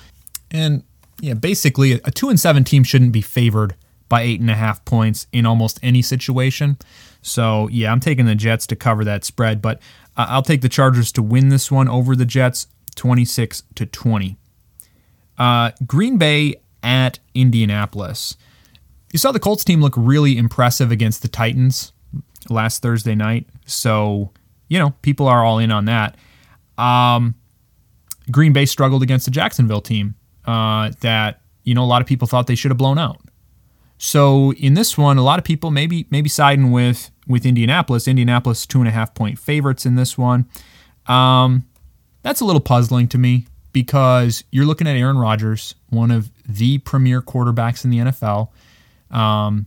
[0.52, 0.84] and
[1.20, 3.74] yeah, basically a two and seven team shouldn't be favored
[4.08, 6.78] by eight and a half points in almost any situation.
[7.20, 9.80] So yeah, I'm taking the Jets to cover that spread, but
[10.16, 14.36] uh, I'll take the Chargers to win this one over the Jets, 26 to 20.
[15.38, 18.36] Uh, Green Bay at Indianapolis.
[19.12, 21.92] You saw the Colts team look really impressive against the Titans
[22.48, 24.30] last Thursday night, so
[24.68, 26.16] you know people are all in on that.
[26.78, 27.34] Um,
[28.30, 30.14] Green Bay struggled against the Jacksonville team
[30.46, 33.20] uh, that you know a lot of people thought they should have blown out.
[33.98, 38.08] So in this one, a lot of people maybe maybe siding with with Indianapolis.
[38.08, 40.48] Indianapolis two and a half point favorites in this one.
[41.06, 41.66] Um,
[42.22, 46.78] that's a little puzzling to me because you're looking at Aaron Rodgers, one of the
[46.78, 48.48] premier quarterbacks in the NFL.
[49.10, 49.66] Um,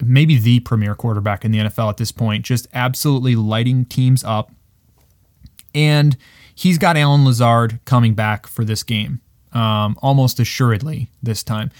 [0.00, 4.50] maybe the premier quarterback in the NFL at this point, just absolutely lighting teams up.
[5.74, 6.16] And
[6.54, 9.20] he's got Allen Lazard coming back for this game,
[9.52, 11.70] um, almost assuredly this time.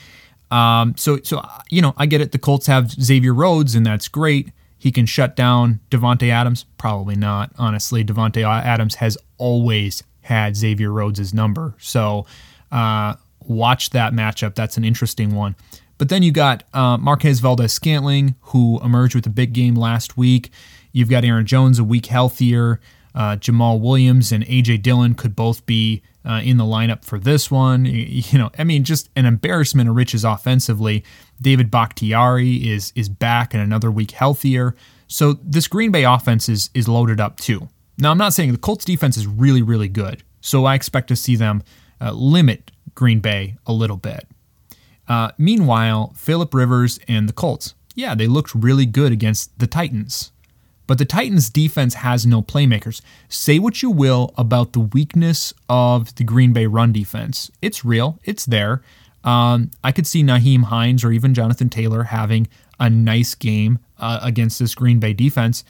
[0.51, 2.33] Um, so, so you know, I get it.
[2.33, 4.53] The Colts have Xavier Rhodes, and that's great.
[4.79, 6.64] He can shut down Davante Adams.
[6.77, 8.05] Probably not, honestly.
[8.05, 11.74] Davante Adams has always had Xavier Rhodes' number.
[11.78, 12.26] So,
[12.70, 14.54] uh, watch that matchup.
[14.54, 15.56] That's an interesting one.
[15.98, 20.16] But then you got uh, Marquez Valdes Scantling, who emerged with a big game last
[20.16, 20.50] week.
[20.90, 22.80] You've got Aaron Jones, a week healthier.
[23.14, 27.50] Uh, Jamaal Williams and AJ Dillon could both be uh, in the lineup for this
[27.50, 27.85] one.
[27.85, 31.04] You know, I mean, just an embarrassment of riches offensively.
[31.40, 34.74] David Bakhtiari is is back and another week healthier.
[35.08, 37.68] So this Green Bay offense is is loaded up too.
[37.98, 41.16] Now, I'm not saying the Colts defense is really really good, so I expect to
[41.16, 41.62] see them
[42.00, 44.26] uh, limit Green Bay a little bit.
[45.09, 50.33] Uh, meanwhile, Philip Rivers and the Colts, yeah, they looked really good against the Titans.
[50.87, 53.00] But the Titans defense has no playmakers.
[53.28, 57.50] Say what you will about the weakness of the Green Bay run defense.
[57.61, 58.83] It's real, it's there.
[59.24, 62.48] Um, I could see Nyheim Hines or even Jonathan Taylor having
[62.81, 65.64] a nice game uh, against this Green Bay defense.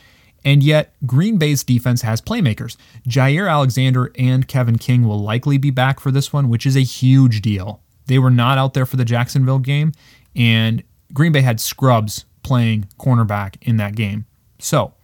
[0.45, 2.77] And yet, Green Bay's defense has playmakers.
[3.09, 6.81] Jaire Alexander and Kevin King will likely be back for this one, which is a
[6.81, 7.81] huge deal.
[8.07, 9.93] They were not out there for the Jacksonville game,
[10.35, 14.27] and Green Bay had scrubs playing cornerback in that game.
[14.59, 14.95] So,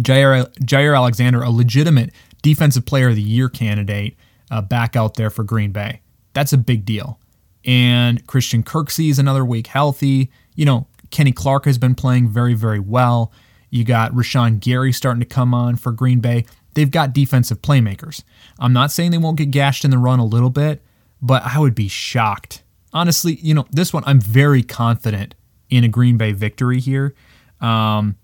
[0.00, 4.16] Jair, Jaire Alexander, a legitimate defensive player of the year candidate,
[4.50, 6.00] uh, back out there for Green Bay.
[6.32, 7.20] That's a big deal.
[7.64, 10.30] And Christian Kirksey is another week healthy.
[10.54, 13.32] You know, Kenny Clark has been playing very, very well.
[13.70, 16.44] You got Rashan Gary starting to come on for Green Bay.
[16.74, 18.22] They've got defensive playmakers.
[18.58, 20.82] I'm not saying they won't get gashed in the run a little bit,
[21.22, 22.62] but I would be shocked.
[22.92, 25.34] Honestly, you know, this one, I'm very confident
[25.68, 27.14] in a Green Bay victory here.
[27.60, 28.16] Um,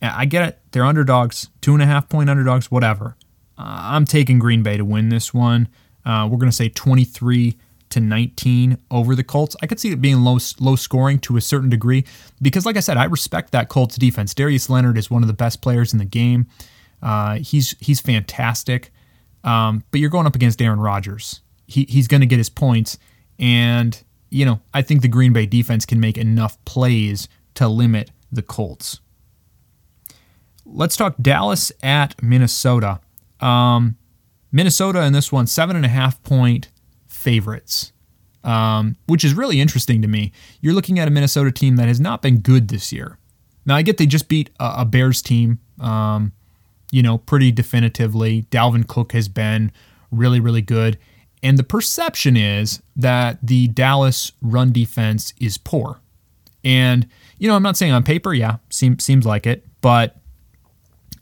[0.00, 0.60] I get it.
[0.72, 3.16] They're underdogs, two and a half point underdogs, whatever.
[3.56, 5.68] Uh, I'm taking Green Bay to win this one.
[6.04, 7.56] Uh, we're going to say 23
[7.94, 9.56] to 19 over the Colts.
[9.62, 12.04] I could see it being low low scoring to a certain degree
[12.42, 14.34] because, like I said, I respect that Colts defense.
[14.34, 16.46] Darius Leonard is one of the best players in the game.
[17.02, 18.92] Uh, he's he's fantastic.
[19.44, 21.40] Um, but you're going up against Aaron Rodgers.
[21.66, 22.98] He, he's going to get his points,
[23.38, 28.10] and you know I think the Green Bay defense can make enough plays to limit
[28.32, 29.00] the Colts.
[30.66, 33.00] Let's talk Dallas at Minnesota.
[33.38, 33.96] Um,
[34.50, 36.68] Minnesota in this one, seven and a half point
[37.24, 37.92] favorites,
[38.44, 40.30] um, which is really interesting to me.
[40.60, 43.18] You're looking at a Minnesota team that has not been good this year.
[43.64, 46.32] Now, I get they just beat a, a Bears team, um,
[46.92, 48.42] you know, pretty definitively.
[48.50, 49.72] Dalvin Cook has been
[50.10, 50.98] really, really good.
[51.42, 56.00] And the perception is that the Dallas run defense is poor.
[56.62, 57.08] And,
[57.38, 60.16] you know, I'm not saying on paper, yeah, seems, seems like it, but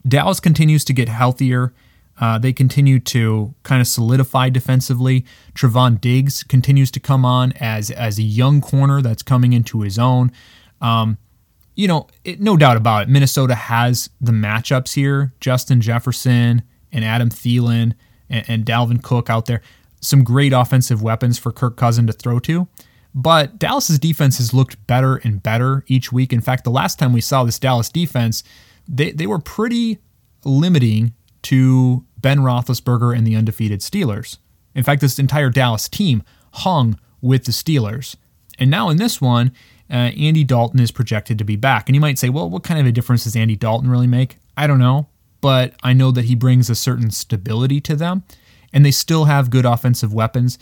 [0.07, 1.73] Dallas continues to get healthier.
[2.21, 5.25] Uh, they continue to kind of solidify defensively.
[5.55, 9.99] Trevon Diggs continues to come on as as a young corner that's coming into his
[9.99, 10.31] own.
[10.81, 11.19] Um,
[11.75, 13.09] you know, it, no doubt about it.
[13.09, 17.95] Minnesota has the matchups here: Justin Jefferson and Adam Thielen
[18.29, 19.63] and, and Dalvin Cook out there.
[20.01, 22.69] Some great offensive weapons for Kirk Cousin to throw to.
[23.15, 26.33] But Dallas's defense has looked better and better each week.
[26.33, 28.43] In fact, the last time we saw this Dallas defense
[28.89, 29.99] they, they were pretty
[30.45, 34.39] limiting to Ben Roethlisberger and the undefeated Steelers.
[34.75, 36.23] In fact, this entire Dallas team
[36.55, 38.17] hung with the Steelers.
[38.59, 39.53] And now in this one,
[39.91, 41.89] uh, Andy Dalton is projected to be back.
[41.89, 44.39] And you might say, well, what kind of a difference does Andy Dalton really make?
[44.57, 45.09] I don't know,
[45.41, 48.23] but I know that he brings a certain stability to them,
[48.73, 50.59] and they still have good offensive weapons.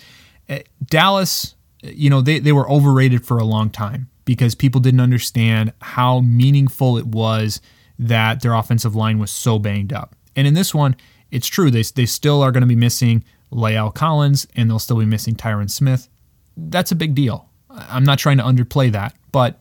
[0.48, 5.00] Uh, Dallas, you know, they, they were overrated for a long time because people didn't
[5.00, 7.60] understand how meaningful it was
[7.98, 10.16] that their offensive line was so banged up.
[10.36, 10.96] And in this one,
[11.30, 11.70] it's true.
[11.70, 15.34] They, they still are going to be missing La'el Collins and they'll still be missing
[15.34, 16.08] Tyron Smith.
[16.56, 17.48] That's a big deal.
[17.70, 19.60] I'm not trying to underplay that, but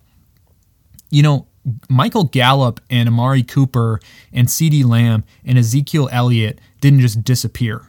[1.11, 1.47] you know,
[1.89, 3.99] Michael Gallup and Amari Cooper
[4.33, 7.85] and CeeDee Lamb and Ezekiel Elliott didn't just disappear.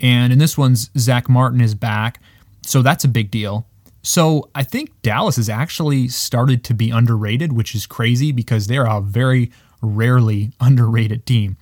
[0.00, 2.20] And in this one's Zack Martin is back.
[2.62, 3.66] So that's a big deal.
[4.02, 8.86] So I think Dallas has actually started to be underrated, which is crazy because they're
[8.86, 9.50] a very
[9.82, 11.56] rarely underrated team.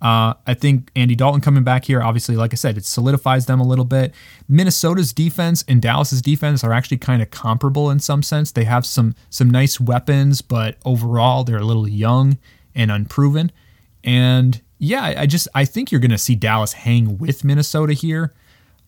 [0.00, 3.58] Uh, I think Andy Dalton coming back here, obviously, like I said, it solidifies them
[3.58, 4.14] a little bit.
[4.46, 8.52] Minnesota's defense and Dallas's defense are actually kind of comparable in some sense.
[8.52, 12.38] They have some some nice weapons, but overall they're a little young
[12.74, 13.50] and unproven.
[14.04, 18.34] And yeah, I just I think you're going to see Dallas hang with Minnesota here.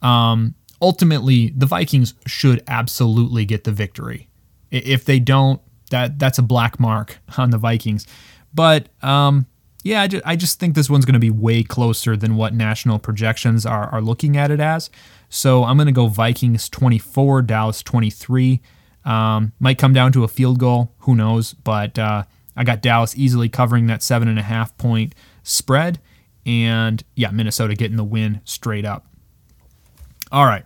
[0.02, 4.28] Um, ultimately, the Vikings should absolutely get the victory.
[4.70, 8.06] If they don't, that that's a black mark on the Vikings.
[8.54, 9.46] But um,
[9.82, 12.52] yeah, I just, I just think this one's going to be way closer than what
[12.52, 14.90] national projections are, are looking at it as.
[15.30, 18.60] So I'm going to go Vikings 24, Dallas 23.
[19.04, 20.92] Um, might come down to a field goal.
[21.00, 21.54] Who knows?
[21.54, 22.24] But uh,
[22.56, 25.98] I got Dallas easily covering that seven and a half point spread.
[26.44, 29.06] And yeah, Minnesota getting the win straight up.
[30.30, 30.64] All right.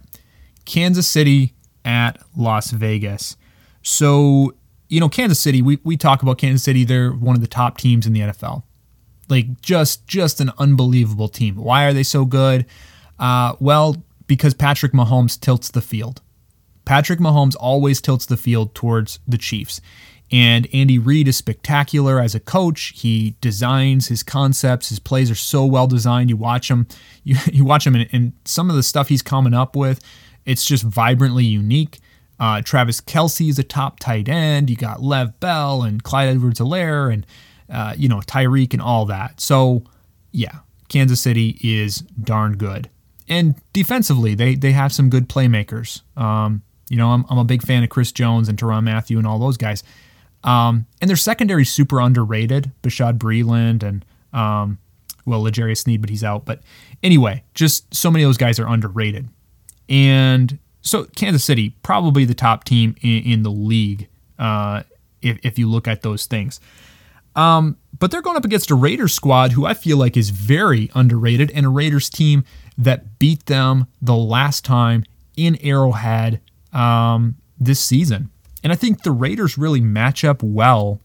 [0.65, 1.55] Kansas City
[1.85, 3.37] at Las Vegas.
[3.83, 4.55] So,
[4.89, 6.85] you know, Kansas City, we, we talk about Kansas City.
[6.85, 8.65] They're one of the top teams in the NFL
[9.29, 11.57] like just just an unbelievable team.
[11.57, 12.67] Why are they so good?
[13.19, 13.97] Uh, well,
[14.27, 16.21] because Patrick Mahomes tilts the field.
[16.85, 19.81] Patrick Mahomes always tilts the field towards the Chiefs.
[20.31, 22.93] And Andy Reid is spectacular as a coach.
[22.97, 24.89] He designs his concepts.
[24.89, 26.31] His plays are so well designed.
[26.31, 26.87] You watch him,
[27.25, 30.01] you, you watch him, and, and some of the stuff he's coming up with,
[30.45, 32.01] it's just vibrantly unique.
[32.41, 34.69] Uh, Travis Kelce is a top tight end.
[34.69, 37.25] You got Lev Bell and Clyde Edwards-Helaire and
[37.75, 39.41] uh, you know, Tyreek and all that.
[39.41, 39.83] So,
[40.33, 40.59] yeah,
[40.89, 42.89] Kansas City is darn good.
[43.29, 46.03] And defensively, they they have some good playmakers.
[46.17, 49.27] Um, you know, I'm, I'm a big fan of Chris Jones and Tyrann Mathieu and
[49.27, 49.83] all those guys.
[50.45, 52.71] Um, and their secondary super underrated.
[52.83, 54.79] Bashaud Breeland and um,
[55.25, 56.45] well, L'Jarius Sneed, but he's out.
[56.45, 56.61] But
[57.03, 59.29] anyway, just so many of those guys are underrated.
[59.89, 64.09] And so Kansas City, probably the top team in, in the league,
[64.39, 64.83] uh,
[65.23, 66.61] if, if you look at those things.
[67.37, 70.91] Um, but they're going up against a Raiders squad who I feel like is very
[70.95, 72.45] underrated and a Raiders team
[72.77, 75.05] that beat them the last time
[75.37, 76.41] in Arrowhead
[76.73, 78.31] um, this season.
[78.63, 81.01] And I think the Raiders really match up well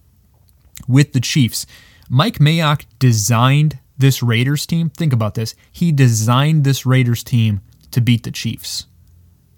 [0.88, 1.66] with the Chiefs.
[2.10, 4.90] Mike Mayock designed this Raiders team.
[4.90, 5.56] Think about this.
[5.72, 7.62] He designed this Raiders team
[7.92, 8.88] to beat the Chiefs.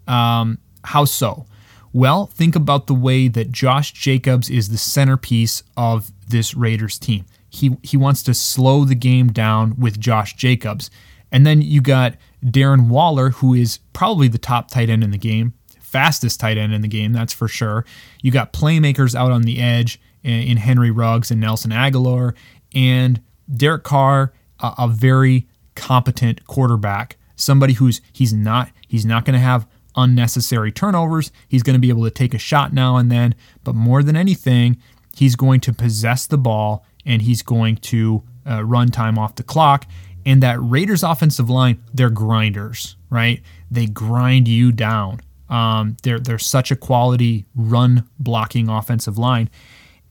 [0.07, 1.45] Um, how so?
[1.93, 7.25] Well, think about the way that Josh Jacobs is the centerpiece of this Raiders team.
[7.49, 10.89] He he wants to slow the game down with Josh Jacobs.
[11.31, 15.17] And then you got Darren Waller, who is probably the top tight end in the
[15.17, 17.85] game, fastest tight end in the game, that's for sure.
[18.21, 22.35] You got playmakers out on the edge in Henry Ruggs and Nelson Agholor,
[22.73, 23.21] and
[23.53, 29.39] Derek Carr, a, a very competent quarterback, somebody who's he's not he's not going to
[29.39, 31.31] have unnecessary turnovers.
[31.47, 34.15] He's going to be able to take a shot now and then, but more than
[34.15, 34.77] anything,
[35.15, 39.43] he's going to possess the ball and he's going to uh, run time off the
[39.43, 39.85] clock.
[40.25, 43.41] And that Raiders offensive line, they're grinders, right?
[43.71, 45.21] They grind you down.
[45.49, 49.49] Um, they're they're such a quality run blocking offensive line,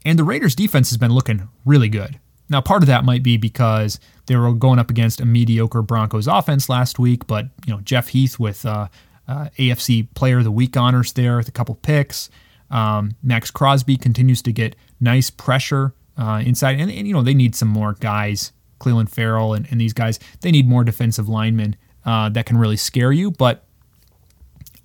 [0.04, 2.20] and the Raiders defense has been looking really good.
[2.50, 6.26] Now, part of that might be because they were going up against a mediocre Broncos
[6.26, 8.88] offense last week, but you know Jeff Heath with uh,
[9.30, 12.28] uh, AFC Player of the Week honors there with a couple picks.
[12.70, 17.34] Um, Maxx Crosby continues to get nice pressure uh, inside, and, and, you know they
[17.34, 18.52] need some more guys.
[18.80, 21.76] Clelin Ferrell and, and these guys, they need more defensive linemen
[22.06, 23.30] uh, that can really scare you.
[23.30, 23.62] But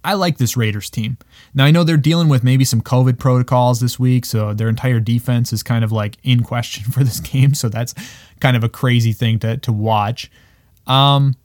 [0.03, 1.17] I like this Raiders team.
[1.53, 4.99] Now I know they're dealing with maybe some COVID protocols this week, so their entire
[4.99, 7.53] defense is kind of like in question for this game.
[7.53, 7.95] So that's
[8.41, 10.29] kind of a crazy thing to to watch.
[10.85, 11.35] Um,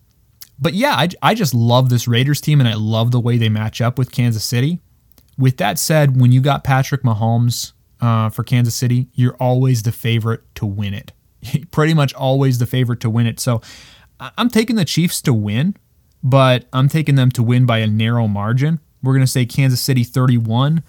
[0.61, 3.49] but yeah, I, I just love this Raiders team and I love the way they
[3.49, 4.81] match up with Kansas City.
[5.39, 9.93] With that said, when you got Patrick Mahomes uh, for Kansas City, you're always the
[9.93, 11.13] favorite to win it.
[11.71, 13.41] Pretty much always the favorite to win it.
[13.41, 13.63] So
[14.21, 15.77] I'm taking the Chiefs to win,
[16.23, 18.81] but I'm taking them to win by a narrow margin.
[19.03, 20.83] We're going to say Kansas City 31,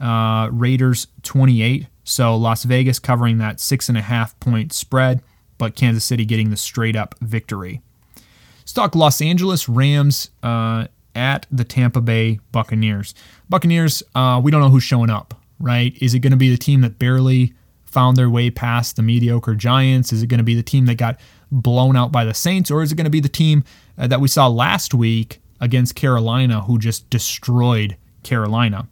[0.00, 1.86] uh, Raiders 28.
[2.04, 5.22] So Las Vegas covering that six and a half point spread,
[5.56, 7.80] but Kansas City getting the straight up victory.
[8.74, 13.14] Let's talk Los Angeles Rams uh, at the Tampa Bay Buccaneers.
[13.48, 15.96] Buccaneers, uh, we don't know who's showing up, right?
[16.02, 17.54] Is it going to be the team that barely
[17.84, 20.12] found their way past the mediocre Giants?
[20.12, 21.20] Is it going to be the team that got
[21.52, 22.68] blown out by the Saints?
[22.68, 23.62] Or is it going to be the team
[23.96, 28.88] uh, that we saw last week against Carolina who just destroyed Carolina?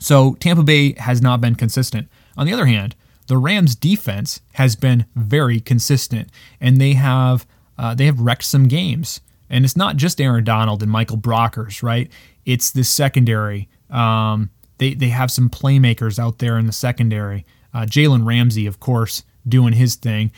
[0.00, 2.08] So Tampa Bay has not been consistent.
[2.36, 2.94] On the other hand,
[3.26, 6.28] the Rams defense has been very consistent
[6.60, 7.46] and they have
[7.78, 9.20] uh, they have wrecked some games.
[9.48, 12.10] And it's not just Aaron Donald and Michael Brockers, right?
[12.44, 13.68] It's the secondary.
[13.90, 17.46] Um, they, they have some playmakers out there in the secondary.
[17.72, 20.32] Uh, Jalen Ramsey, of course, doing his thing.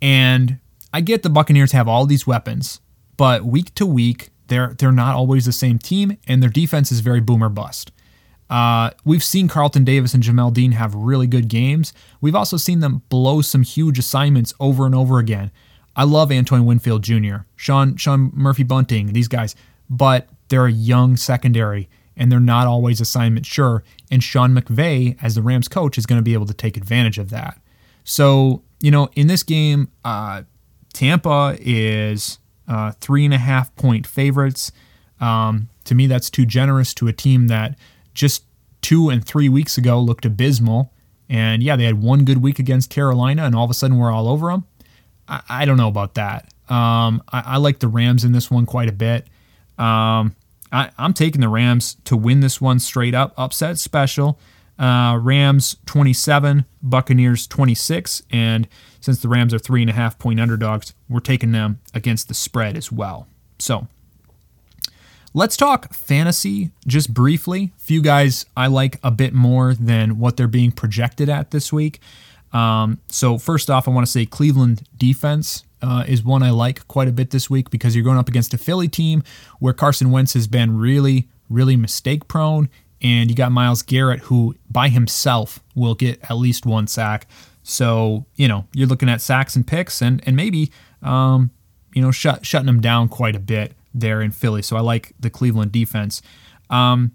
[0.00, 0.58] And
[0.92, 2.80] I get the Buccaneers have all these weapons,
[3.16, 7.00] but week to week, they're they're not always the same team, and their defense is
[7.00, 7.90] very boomer bust.
[8.50, 11.94] Uh, we've seen Carlton Davis and Jamel Dean have really good games.
[12.20, 15.50] We've also seen them blow some huge assignments over and over again.
[15.94, 19.54] I love Antoine Winfield Jr., Sean Sean Murphy Bunting, these guys,
[19.90, 23.82] but they're a young secondary and they're not always assignment sure.
[24.10, 27.18] And Sean McVay, as the Rams coach, is going to be able to take advantage
[27.18, 27.60] of that.
[28.04, 30.42] So, you know, in this game, uh,
[30.92, 32.38] Tampa is
[32.68, 34.72] uh, three and a half point favorites.
[35.20, 37.78] Um, to me, that's too generous to a team that
[38.14, 38.44] just
[38.82, 40.92] two and three weeks ago looked abysmal.
[41.28, 44.10] And yeah, they had one good week against Carolina, and all of a sudden we're
[44.10, 44.66] all over them.
[45.32, 46.52] I, I don't know about that.
[46.68, 49.26] Um, I, I, like the Rams in this one quite a bit.
[49.78, 50.36] Um,
[50.70, 54.38] I, am taking the Rams to win this one straight up, upset special.
[54.78, 58.66] Uh, Rams 27, Buccaneers 26, and
[59.00, 62.34] since the Rams are three and a half point underdogs, we're taking them against the
[62.34, 63.26] spread as well.
[63.58, 63.86] So
[65.34, 67.72] let's talk fantasy just briefly.
[67.76, 72.00] Few guys I like a bit more than what they're being projected at this week.
[72.52, 76.86] Um, so first off, I want to say Cleveland defense uh, is one I like
[76.88, 79.22] quite a bit this week because you're going up against a Philly team
[79.58, 82.68] where Carson Wentz has been really, really mistake prone.
[83.00, 87.26] And you got Myles Garrett, who by himself will get at least one sack.
[87.64, 90.70] So, you know, you're looking at sacks and picks and, and maybe,
[91.02, 91.50] um,
[91.92, 94.62] you know, shut, shutting them down quite a bit there in Philly.
[94.62, 96.22] So I like the Cleveland defense.
[96.70, 97.12] Um,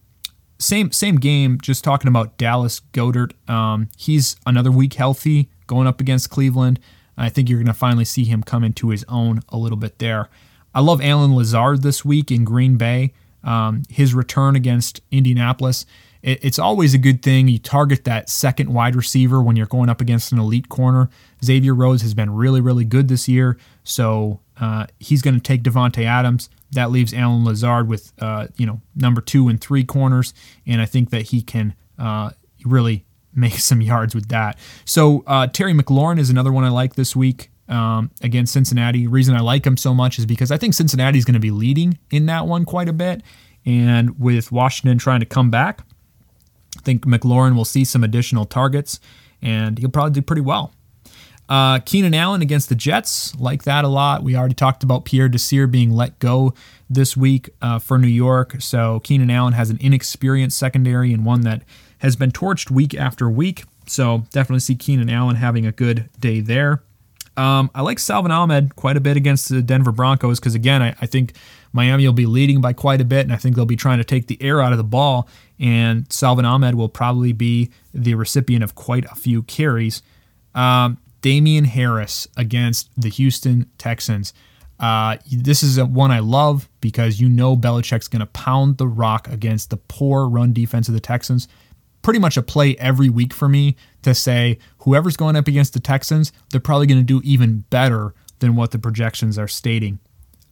[0.59, 1.59] same same game.
[1.61, 3.33] Just talking about Dallas Goedert.
[3.49, 6.79] Um, he's another week healthy going up against Cleveland.
[7.17, 9.99] I think you're going to finally see him come into his own a little bit
[9.99, 10.29] there.
[10.73, 13.13] I love Allen Lazard this week in Green Bay.
[13.43, 15.85] Um, his return against Indianapolis.
[16.21, 17.47] It, it's always a good thing.
[17.47, 21.09] You target that second wide receiver when you're going up against an elite corner.
[21.43, 23.57] Xavier Rhodes has been really, really good this year.
[23.83, 26.49] So uh, he's going to take Davante Adams.
[26.71, 30.33] That leaves Allen Lazard with uh, you know number two and three corners,
[30.65, 32.31] and I think that he can uh,
[32.65, 34.57] really make some yards with that.
[34.85, 39.07] So uh, Terry McLaurin is another one I like this week um, against Cincinnati.
[39.07, 41.51] Reason I like him so much is because I think Cincinnati is going to be
[41.51, 43.21] leading in that one quite a bit,
[43.65, 45.81] and with Washington trying to come back,
[46.77, 48.99] I think McLaurin will see some additional targets,
[49.41, 50.73] and he'll probably do pretty well.
[51.49, 54.23] Uh, Keenan Allen against the Jets, like that a lot.
[54.23, 56.53] We already talked about Pierre Desir being let go
[56.89, 58.57] this week uh, for New York.
[58.59, 61.63] So Keenan Allen has an inexperienced secondary and one that
[61.99, 63.63] has been torched week after week.
[63.87, 66.83] So definitely see Keenan Allen having a good day there.
[67.37, 70.95] Um, I like Salvon Ahmed quite a bit against the Denver Broncos because, again, I,
[70.99, 71.33] I, think
[71.71, 74.03] Miami will be leading by quite a bit, and I think they'll be trying to
[74.03, 75.29] take the air out of the ball.
[75.59, 80.01] And Salvon Ahmed will probably be the recipient of quite a few carries.
[80.55, 84.33] Um, Damien Harris against the Houston Texans.
[84.79, 89.27] Uh, this is one I love because you know Belichick's going to pound the rock
[89.27, 91.47] against the poor run defense of the Texans.
[92.03, 95.79] Pretty much a play every week for me to say whoever's going up against the
[95.79, 99.99] Texans, they're probably going to do even better than what the projections are stating.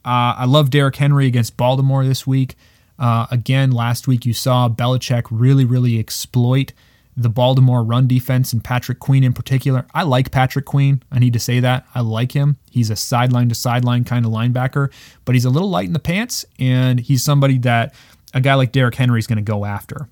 [0.04, 2.56] Uh, I love Derrick Henry against Baltimore this week.
[2.98, 6.72] Uh, again, last week you saw Belichick really, really exploit
[7.16, 9.86] the Baltimore run defense and Patrick Queen in particular.
[9.94, 11.02] I like Patrick Queen.
[11.10, 11.86] I need to say that.
[11.94, 12.58] I like him.
[12.70, 14.92] He's a sideline to sideline kind of linebacker,
[15.24, 17.94] but he's a little light in the pants, and he's somebody that
[18.34, 20.08] a guy like Derrick Henry is going to go after.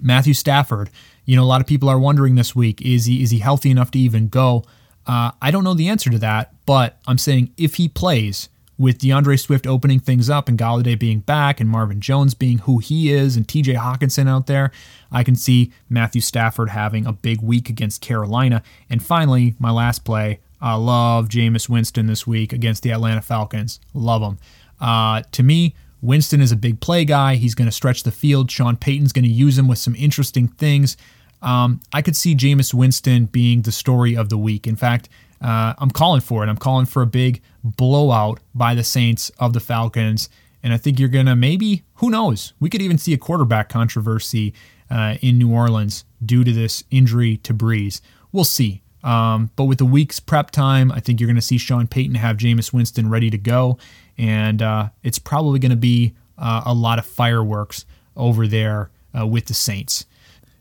[0.00, 0.90] Matthew Stafford.
[1.26, 3.70] You know, a lot of people are wondering this week is he is he healthy
[3.70, 4.64] enough to even go?
[5.06, 8.48] Uh, I don't know the answer to that, but I'm saying if he plays,
[8.84, 12.78] with D'Andre Swift opening things up and Golladay being back and Marvin Jones being who
[12.78, 14.70] he is and TJ Hockenson out there,
[15.10, 18.62] I can see Matthew Stafford having a big week against Carolina.
[18.90, 23.80] And finally, my last play, I love Jameis Winston this week against the Atlanta Falcons.
[23.94, 24.38] Love him.
[24.80, 27.36] Uh, to me, Winston is a big play guy.
[27.36, 28.50] He's going to stretch the field.
[28.50, 30.98] Sean Payton's going to use him with some interesting things.
[31.40, 34.66] Um, I could see Jameis Winston being the story of the week.
[34.66, 35.08] In fact,
[35.40, 36.48] uh, I'm calling for it.
[36.48, 40.28] I'm calling for a big blowout by the Saints of the Falcons.
[40.62, 43.68] And I think you're going to maybe, who knows, we could even see a quarterback
[43.68, 44.54] controversy
[44.90, 48.00] uh, in New Orleans due to this injury to Brees.
[48.32, 48.82] We'll see.
[49.02, 52.14] Um, but with the week's prep time, I think you're going to see Sean Payton
[52.14, 53.78] have Jameis Winston ready to go.
[54.16, 57.84] And uh, it's probably going to be uh, a lot of fireworks
[58.16, 60.06] over there uh, with the Saints.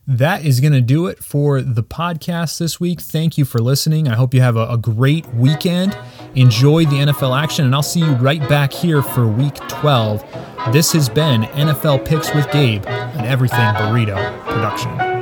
[0.08, 3.00] That is going to do it for the podcast this week.
[3.00, 4.08] Thank you for listening.
[4.08, 5.98] I hope you have a, a, great weekend.
[6.36, 10.24] Enjoy the NFL action, and I'll see you right back here for week 12.
[10.72, 15.13] This has been NFL Picks with Gabe, an Everything Burrito production.